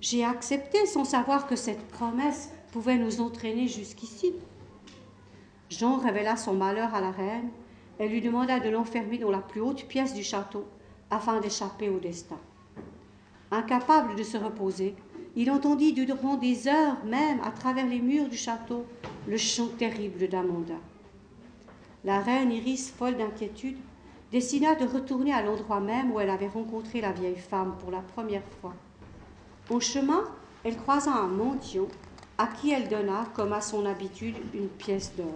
[0.00, 4.32] J'ai accepté sans savoir que cette promesse pouvait nous entraîner jusqu'ici.
[5.68, 7.50] Jean révéla son malheur à la reine.
[8.00, 10.64] Elle lui demanda de l'enfermer dans la plus haute pièce du château
[11.10, 12.40] afin d'échapper au destin.
[13.52, 14.96] Incapable de se reposer,
[15.36, 18.84] il entendit durant des heures même à travers les murs du château
[19.28, 20.74] le chant terrible d'Amanda.
[22.04, 23.76] La reine Iris, folle d'inquiétude,
[24.32, 28.00] décida de retourner à l'endroit même où elle avait rencontré la vieille femme pour la
[28.00, 28.74] première fois.
[29.68, 30.24] Au chemin,
[30.64, 31.88] elle croisa un mendiant
[32.38, 35.26] à qui elle donna, comme à son habitude, une pièce d'or.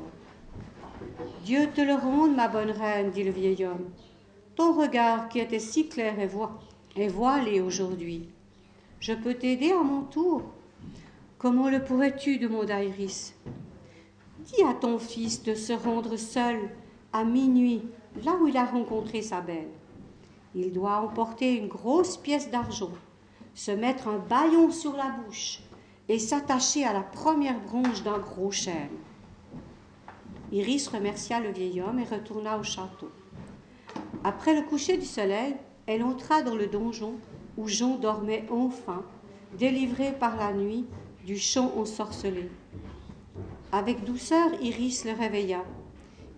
[1.45, 3.91] Dieu te le rende, ma bonne reine, dit le vieil homme.
[4.57, 8.31] Ton regard qui était si clair est, voilé aujourd'hui.
[9.07, 10.41] Je peux t'aider à mon tour.
[11.37, 13.35] Comment le pourrais-tu demanda Iris.
[14.39, 16.71] Dis à ton fils de se rendre seul
[17.13, 17.83] à minuit
[18.25, 19.69] là où il a rencontré sa belle.
[20.55, 22.93] Il doit emporter une grosse pièce d'argent,
[23.53, 25.61] se mettre un baillon sur la bouche
[26.09, 28.89] et s'attacher à la première branche d'un gros chêne.
[30.51, 33.11] Iris remercia le vieil homme et retourna au château.
[34.25, 37.17] Après le coucher du soleil, elle entra dans le donjon
[37.57, 39.03] où Jean dormait enfin,
[39.59, 40.87] délivré par la nuit
[41.25, 42.51] du chant ensorcelé.
[43.73, 45.65] Avec douceur, Iris le réveilla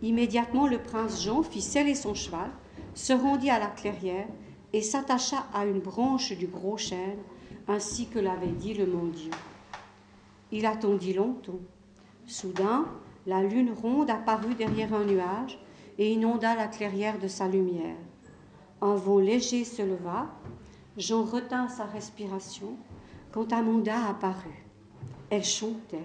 [0.02, 2.50] Immédiatement, le prince Jean fit sceller son cheval,
[2.94, 4.28] se rendit à la clairière
[4.72, 7.18] et s'attacha à une branche du gros chêne,
[7.68, 9.36] ainsi que l'avait dit le mendiant.
[10.52, 11.60] Il attendit longtemps.
[12.26, 12.86] Soudain,
[13.26, 15.58] la lune ronde apparut derrière un nuage
[15.98, 17.96] et inonda la clairière de sa lumière.
[18.80, 20.28] Un vent léger se leva.
[20.96, 22.76] Jean retint sa respiration
[23.32, 24.64] quand Amanda apparut.
[25.28, 26.02] Elle chantait.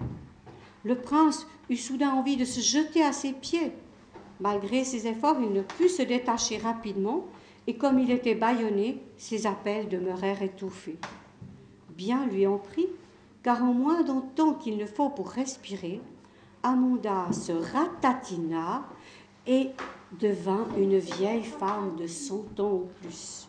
[0.84, 3.72] Le prince eut soudain envie de se jeter à ses pieds.
[4.40, 7.26] Malgré ses efforts, il ne put se détacher rapidement,
[7.66, 10.98] et comme il était bâillonné, ses appels demeurèrent étouffés.
[11.96, 12.88] Bien lui en prit,
[13.42, 16.00] car en moins d'un temps qu'il ne faut pour respirer,
[16.62, 18.84] Amanda se ratatina
[19.46, 19.70] et
[20.20, 23.41] devint une vieille femme de cent ans ou plus.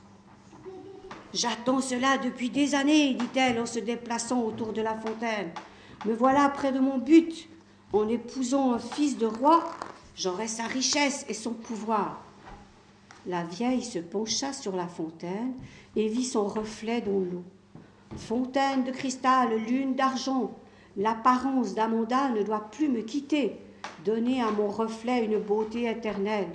[1.33, 5.49] J'attends cela depuis des années, dit-elle en se déplaçant autour de la fontaine.
[6.05, 7.49] Me voilà près de mon but.
[7.91, 9.63] En épousant un fils de roi,
[10.15, 12.23] j'aurai sa richesse et son pouvoir.
[13.25, 15.53] La vieille se pencha sur la fontaine
[15.95, 17.43] et vit son reflet dans l'eau.
[18.15, 20.51] Fontaine de cristal, lune d'argent,
[20.97, 23.57] l'apparence d'Amanda ne doit plus me quitter,
[24.05, 26.51] donner à mon reflet une beauté éternelle.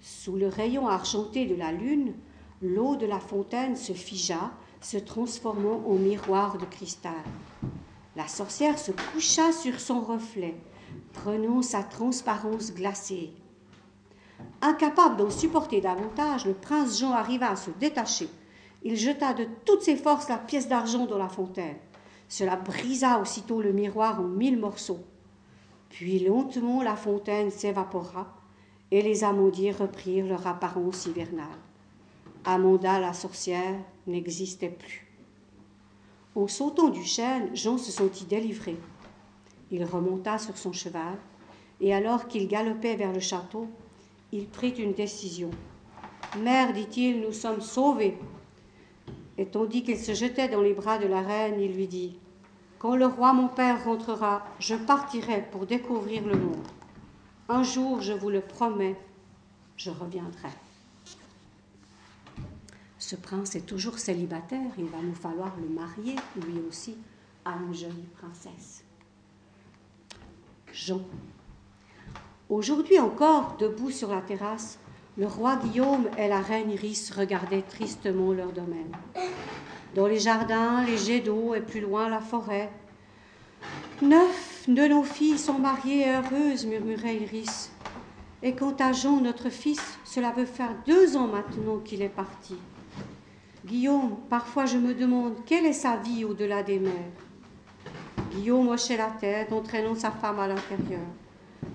[0.00, 2.12] Sous le rayon argenté de la lune,
[2.60, 4.50] l'eau de la fontaine se figea,
[4.80, 7.12] se transformant en miroir de cristal.
[8.16, 10.56] La sorcière se coucha sur son reflet,
[11.12, 13.30] prenant sa transparence glacée.
[14.60, 18.28] Incapable d'en supporter davantage, le prince Jean arriva à se détacher.
[18.82, 21.76] Il jeta de toutes ses forces la pièce d'argent dans la fontaine.
[22.28, 25.04] Cela brisa aussitôt le miroir en mille morceaux.
[25.90, 28.34] Puis lentement la fontaine s'évapora
[28.90, 31.46] et les amandiers reprirent leur apparence hivernale.
[32.50, 33.74] Amanda la sorcière
[34.06, 35.06] n'existait plus.
[36.34, 38.74] En sautant du chêne, Jean se sentit délivré.
[39.70, 41.18] Il remonta sur son cheval,
[41.82, 43.68] et alors qu'il galopait vers le château,
[44.32, 45.50] il prit une décision.
[46.38, 48.16] Mère, dit-il, nous sommes sauvés.
[49.36, 52.18] Et tandis qu'il se jetait dans les bras de la reine, il lui dit
[52.78, 56.66] Quand le roi mon père rentrera, je partirai pour découvrir le monde.
[57.50, 58.96] Un jour, je vous le promets,
[59.76, 60.48] je reviendrai
[62.98, 66.96] ce prince est toujours célibataire, il va nous falloir le marier, lui aussi,
[67.44, 68.84] à une jolie princesse.
[70.72, 71.00] Jean.
[72.48, 74.78] Aujourd'hui encore, debout sur la terrasse,
[75.16, 78.92] le roi Guillaume et la reine Iris regardaient tristement leur domaine.
[79.94, 82.70] Dans les jardins, les jets d'eau et plus loin la forêt.
[84.02, 87.70] Neuf de nos filles sont mariées et heureuses, murmurait Iris.
[88.42, 92.54] Et quant à Jean, notre fils, cela veut faire deux ans maintenant qu'il est parti.
[93.66, 96.92] Guillaume, parfois je me demande quelle est sa vie au-delà des mers?
[98.30, 101.06] Guillaume hochait la tête, entraînant sa femme à l'intérieur.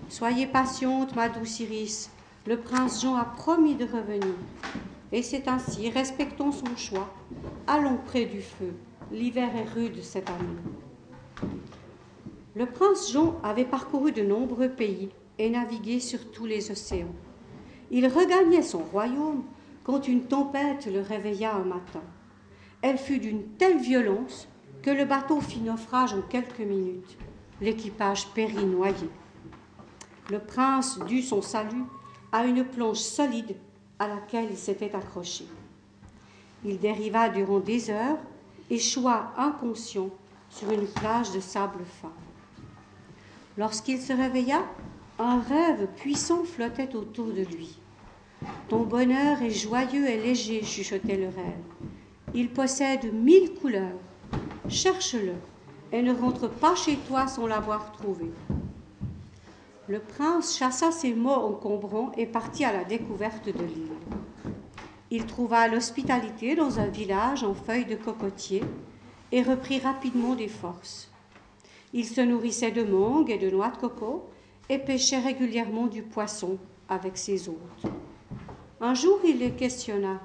[0.08, 2.10] Soyez patiente, ma douce Iris.
[2.48, 4.36] Le prince Jean a promis de revenir.
[5.12, 7.14] Et c'est ainsi, respectons son choix.
[7.68, 8.74] Allons près du feu.
[9.12, 11.52] L'hiver est rude cette année.
[12.56, 15.10] Le prince Jean avait parcouru de nombreux pays
[15.40, 17.14] et navigué sur tous les océans.
[17.92, 19.44] Il regagnait son royaume
[19.84, 22.02] quand une tempête le réveilla un matin.
[22.82, 24.48] Elle fut d'une telle violence
[24.82, 27.18] que le bateau fit naufrage en quelques minutes.
[27.62, 29.10] L'équipage périt noyé.
[30.30, 31.84] Le prince dut son salut
[32.32, 33.56] à une planche solide
[34.00, 35.46] à laquelle il s'était accroché.
[36.66, 38.18] Il dériva durant des heures,
[38.70, 40.10] échoua inconscient
[40.50, 42.12] sur une plage de sable fin.
[43.58, 44.64] Lorsqu'il se réveilla,
[45.20, 47.78] un rêve puissant flottait autour de lui.
[48.68, 51.94] Ton bonheur est joyeux et léger, chuchotait le rêve.
[52.34, 54.00] Il possède mille couleurs.
[54.70, 55.34] Cherche-le
[55.92, 58.32] et ne rentre pas chez toi sans l'avoir trouvé.
[59.88, 63.92] Le prince chassa ses mots encombrants et partit à la découverte de l'île.
[65.12, 68.64] Il trouva l'hospitalité dans un village en feuilles de cocotier
[69.32, 71.12] et reprit rapidement des forces.
[71.94, 74.28] Il se nourrissait de mangues et de noix de coco
[74.70, 76.58] et pêchait régulièrement du poisson
[76.90, 77.84] avec ses hôtes.
[78.82, 80.20] Un jour, il les questionna.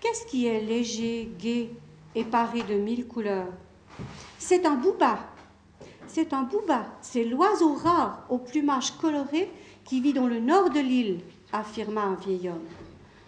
[0.00, 1.70] Qu'est-ce qui est léger, gai
[2.14, 3.52] et paré de mille couleurs
[4.38, 5.18] C'est un bouba.
[6.06, 6.86] C'est un bouba.
[7.00, 9.50] C'est l'oiseau rare au plumage coloré
[9.84, 11.20] qui vit dans le nord de l'île,
[11.52, 12.66] affirma un vieil homme.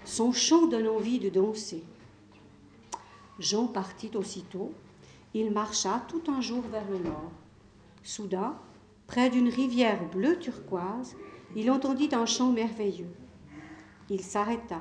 [0.04, 1.82] Son chant donne envie de danser.
[3.38, 4.72] Jean partit aussitôt.
[5.32, 7.32] Il marcha tout un jour vers le nord.
[8.02, 8.56] Soudain,
[9.06, 11.16] près d'une rivière bleu turquoise,
[11.56, 13.12] il entendit un chant merveilleux.
[14.10, 14.80] Il s'arrêta.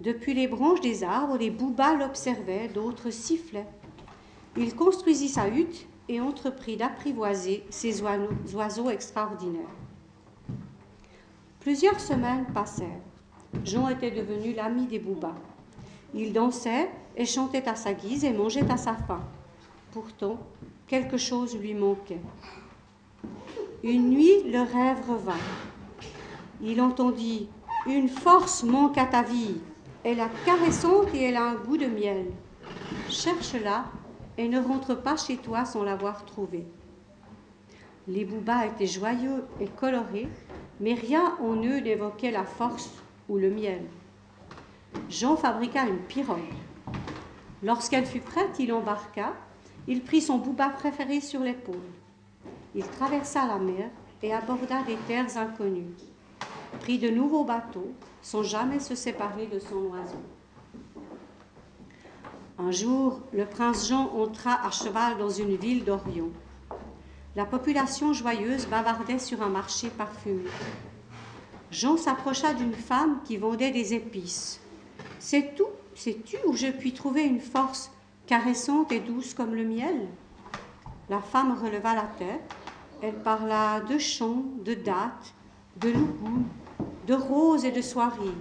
[0.00, 3.68] Depuis les branches des arbres, des boubas l'observaient, d'autres sifflaient.
[4.56, 9.62] Il construisit sa hutte et entreprit d'apprivoiser ces oiseaux extraordinaires.
[11.60, 13.00] Plusieurs semaines passèrent.
[13.64, 15.36] Jean était devenu l'ami des boubas.
[16.14, 19.20] Il dansait et chantait à sa guise et mangeait à sa faim.
[19.92, 20.38] Pourtant,
[20.86, 22.20] quelque chose lui manquait.
[23.84, 25.32] Une nuit, le rêve revint.
[26.62, 27.48] Il entendit
[27.86, 29.56] Une force manque à ta vie.
[30.04, 32.26] Elle est caressante et elle a un goût de miel.
[33.08, 33.86] Cherche-la
[34.38, 36.64] et ne rentre pas chez toi sans l'avoir trouvée.
[38.06, 40.28] Les boubas étaient joyeux et colorés,
[40.78, 42.90] mais rien en eux n'évoquait la force
[43.28, 43.82] ou le miel.
[45.08, 46.38] Jean fabriqua une pirogue.
[47.64, 49.32] Lorsqu'elle fut prête, il embarqua.
[49.88, 51.76] Il prit son bouba préféré sur l'épaule.
[52.74, 53.90] Il traversa la mer
[54.22, 55.94] et aborda des terres inconnues.
[56.80, 57.92] Prit de nouveaux bateaux
[58.22, 60.22] sans jamais se séparer de son oiseau.
[62.58, 66.30] Un jour, le prince Jean entra à cheval dans une ville d'Orient.
[67.34, 70.44] La population joyeuse bavardait sur un marché parfumé.
[71.70, 74.60] Jean s'approcha d'une femme qui vendait des épices.
[75.18, 77.90] C'est tout, sais-tu où je puis trouver une force
[78.26, 80.08] caressante et douce comme le miel?
[81.08, 82.54] La femme releva la tête.
[83.04, 85.34] Elle parla de chants, de dattes,
[85.80, 86.44] de loups,
[87.08, 88.38] de roses et de soirées.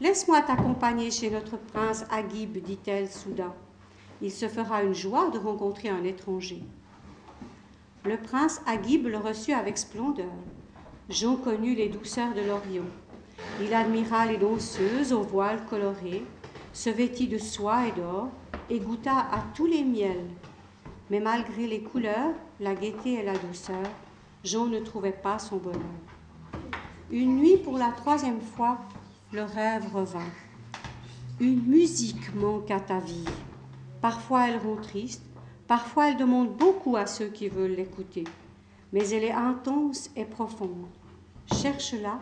[0.00, 3.52] Laisse-moi t'accompagner chez notre prince Agib, dit-elle soudain.
[4.22, 6.62] Il se fera une joie de rencontrer un étranger.
[8.06, 10.32] Le prince Agib le reçut avec splendeur.
[11.10, 12.88] Jean connut les douceurs de l'Orient.
[13.60, 16.24] Il admira les danseuses aux voiles colorés,
[16.72, 18.28] se vêtit de soie et d'or,
[18.70, 20.30] et goûta à tous les miels.
[21.10, 23.84] Mais malgré les couleurs, la gaieté et la douceur,
[24.42, 25.80] Jean ne trouvait pas son bonheur.
[27.10, 28.78] Une nuit, pour la troisième fois,
[29.32, 30.32] le rêve revint.
[31.38, 33.24] Une musique manque à ta vie.
[34.00, 35.22] Parfois elle rend triste,
[35.66, 38.24] parfois elle demande beaucoup à ceux qui veulent l'écouter,
[38.92, 40.86] mais elle est intense et profonde.
[41.52, 42.18] Cherche-la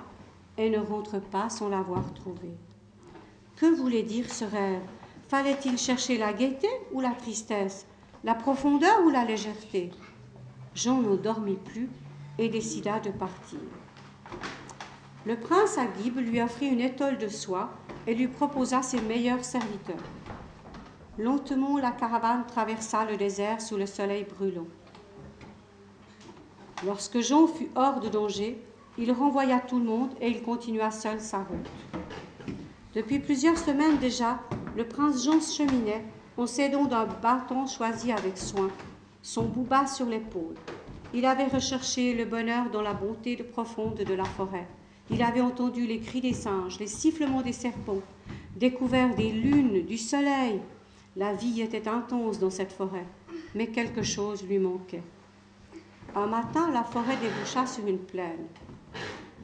[0.57, 2.57] et ne rentre pas sans l'avoir trouvée.
[3.57, 4.83] Que voulait dire ce rêve?
[5.29, 7.87] Fallait-il chercher la gaieté ou la tristesse,
[8.25, 9.91] la profondeur ou la légèreté?
[10.75, 11.91] Jean ne dormit plus
[12.39, 13.59] et décida de partir.
[15.27, 17.71] Le prince Agib lui offrit une étole de soie
[18.07, 20.03] et lui proposa ses meilleurs serviteurs.
[21.19, 24.67] Lentement, la caravane traversa le désert sous le soleil brûlant.
[26.85, 28.59] Lorsque Jean fut hors de danger,
[28.97, 31.71] il renvoya tout le monde et il continua seul sa route.
[32.95, 34.41] Depuis plusieurs semaines déjà,
[34.77, 36.05] le prince Jean cheminait
[36.37, 38.71] en s'aidant d'un bâton choisi avec soin,
[39.23, 40.55] son bouba sur l'épaule.
[41.13, 44.67] Il avait recherché le bonheur dans la bonté profonde de la forêt
[45.11, 48.03] Il avait entendu les cris des singes, les sifflements des serpents,
[48.57, 50.61] découvert des lunes, du soleil.
[51.17, 53.07] La vie était intense dans cette forêt,
[53.55, 55.03] mais quelque chose lui manquait.
[56.17, 58.47] Un matin, la forêt déboucha sur une plaine.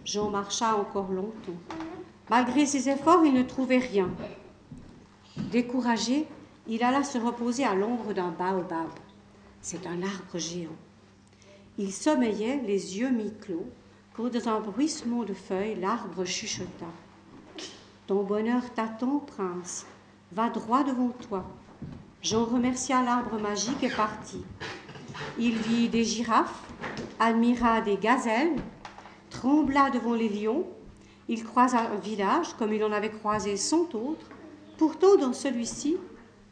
[0.05, 1.61] Jean marcha encore longtemps.
[2.28, 4.09] Malgré ses efforts, il ne trouvait rien.
[5.36, 6.26] Découragé,
[6.67, 8.91] il alla se reposer à l'ombre d'un baobab.
[9.61, 10.71] C'est un arbre géant.
[11.79, 13.67] Il sommeillait, les yeux mi-clos,
[14.15, 16.87] quand dans un bruissement de feuilles, l'arbre chuchota.
[18.07, 19.87] Ton bonheur t'attend, prince.
[20.33, 21.45] Va droit devant toi.
[22.23, 24.45] Jean remercia l'arbre magique et partit.
[25.39, 26.63] Il vit des girafes,
[27.19, 28.57] admira des gazelles,
[29.31, 30.67] trembla devant les lions.
[31.29, 34.27] Il croisa un village comme il en avait croisé cent autres.
[34.77, 35.97] Pourtant, dans celui-ci,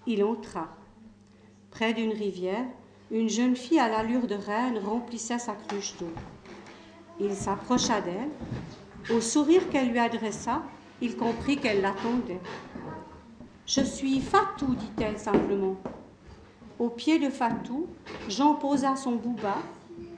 [0.09, 0.69] il entra.
[1.71, 2.65] Près d'une rivière,
[3.11, 6.11] une jeune fille à l'allure de reine remplissait sa cruche d'eau.
[7.21, 8.31] Il s'approcha d'elle.
[9.15, 10.63] Au sourire qu'elle lui adressa,
[11.03, 12.41] il comprit qu'elle l'attendait.
[13.67, 15.77] Je suis Fatou, dit-elle simplement.
[16.79, 17.87] Au pied de Fatou,
[18.31, 19.57] Jean posa son bouba,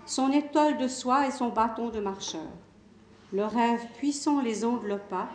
[0.06, 2.48] son étole de soie et son bâton de marcheur.
[3.32, 5.28] Le rêve puissant les enveloppa,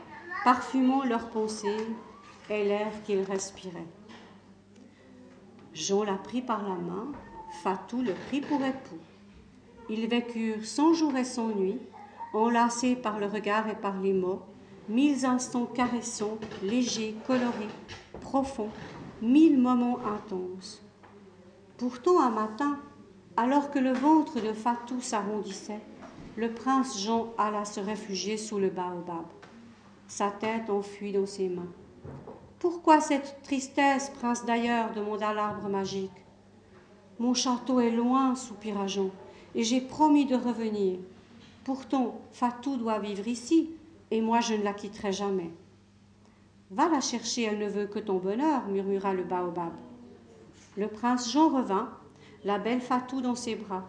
[0.46, 1.88] parfumant leurs pensées
[2.50, 3.88] et l'air qu'ils respiraient.
[5.76, 7.12] Jean la prit par la main,
[7.62, 8.98] Fatou le prit pour époux.
[9.90, 11.82] Ils vécurent cent jours et cent nuits,
[12.34, 14.42] enlacés par le regard et par les mots,
[14.88, 17.68] mille instants caressants, légers, colorés,
[18.22, 18.70] profonds,
[19.22, 20.82] mille moments intenses.
[21.78, 22.80] Pourtant, un matin,
[23.36, 25.82] alors que le ventre de Fatou s'arrondissait,
[26.38, 29.26] le prince Jean alla se réfugier sous le baobab.
[30.08, 31.74] Sa tête enfuit dans ses mains.
[32.60, 36.12] Pourquoi cette tristesse, prince d'ailleurs demanda l'arbre magique.
[37.20, 39.10] Mon château est loin, soupira Jean,
[39.54, 41.00] et j'ai promis de revenir.
[41.64, 43.72] Pourtant, Fatou doit vivre ici,
[44.12, 45.52] et moi je ne la quitterai jamais.
[46.72, 49.74] Va la chercher, elle ne veut que ton bonheur, murmura le baobab.
[50.78, 51.90] Le prince Jean revint,
[52.44, 53.86] la belle Fatou dans ses bras.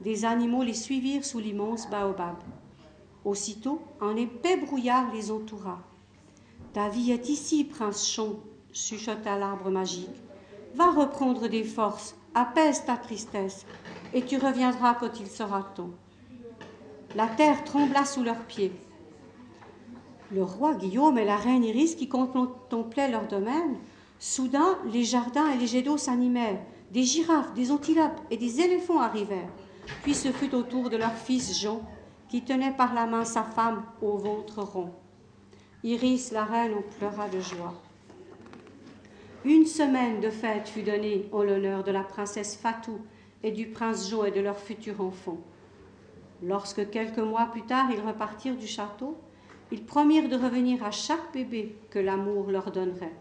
[0.00, 2.36] Des animaux les suivirent sous l'immense baobab.
[3.24, 5.78] Aussitôt, un épais brouillard les entoura.
[6.72, 8.36] Ta vie est ici, prince Jean,
[8.72, 10.08] chuchota l'arbre magique.
[10.74, 13.66] Va reprendre des forces, apaise ta tristesse,
[14.14, 15.90] et tu reviendras quand il sera temps.
[17.14, 18.72] La terre trembla sous leurs pieds.
[20.30, 23.76] Le roi Guillaume et la reine Iris qui contemplaient leur domaine,
[24.18, 29.00] soudain les jardins et les jets d'eau s'animèrent, des girafes, des antilopes et des éléphants
[29.00, 29.52] arrivèrent.
[30.02, 31.82] Puis ce fut au tour de leur fils Jean,
[32.30, 34.94] qui tenait par la main sa femme au ventre rond.
[35.84, 37.74] Iris, la reine, en pleura de joie.
[39.44, 43.00] Une semaine de fête fut donnée en l'honneur de la princesse Fatou
[43.42, 45.38] et du prince Jo et de leur futur enfant.
[46.40, 49.18] Lorsque quelques mois plus tard ils repartirent du château,
[49.72, 53.16] ils promirent de revenir à chaque bébé que l'amour leur donnerait.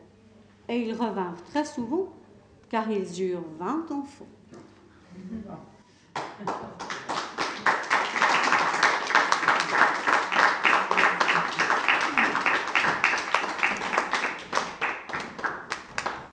[0.69, 2.13] Et ils revinrent très souvent,
[2.69, 4.27] car ils eurent vingt enfants.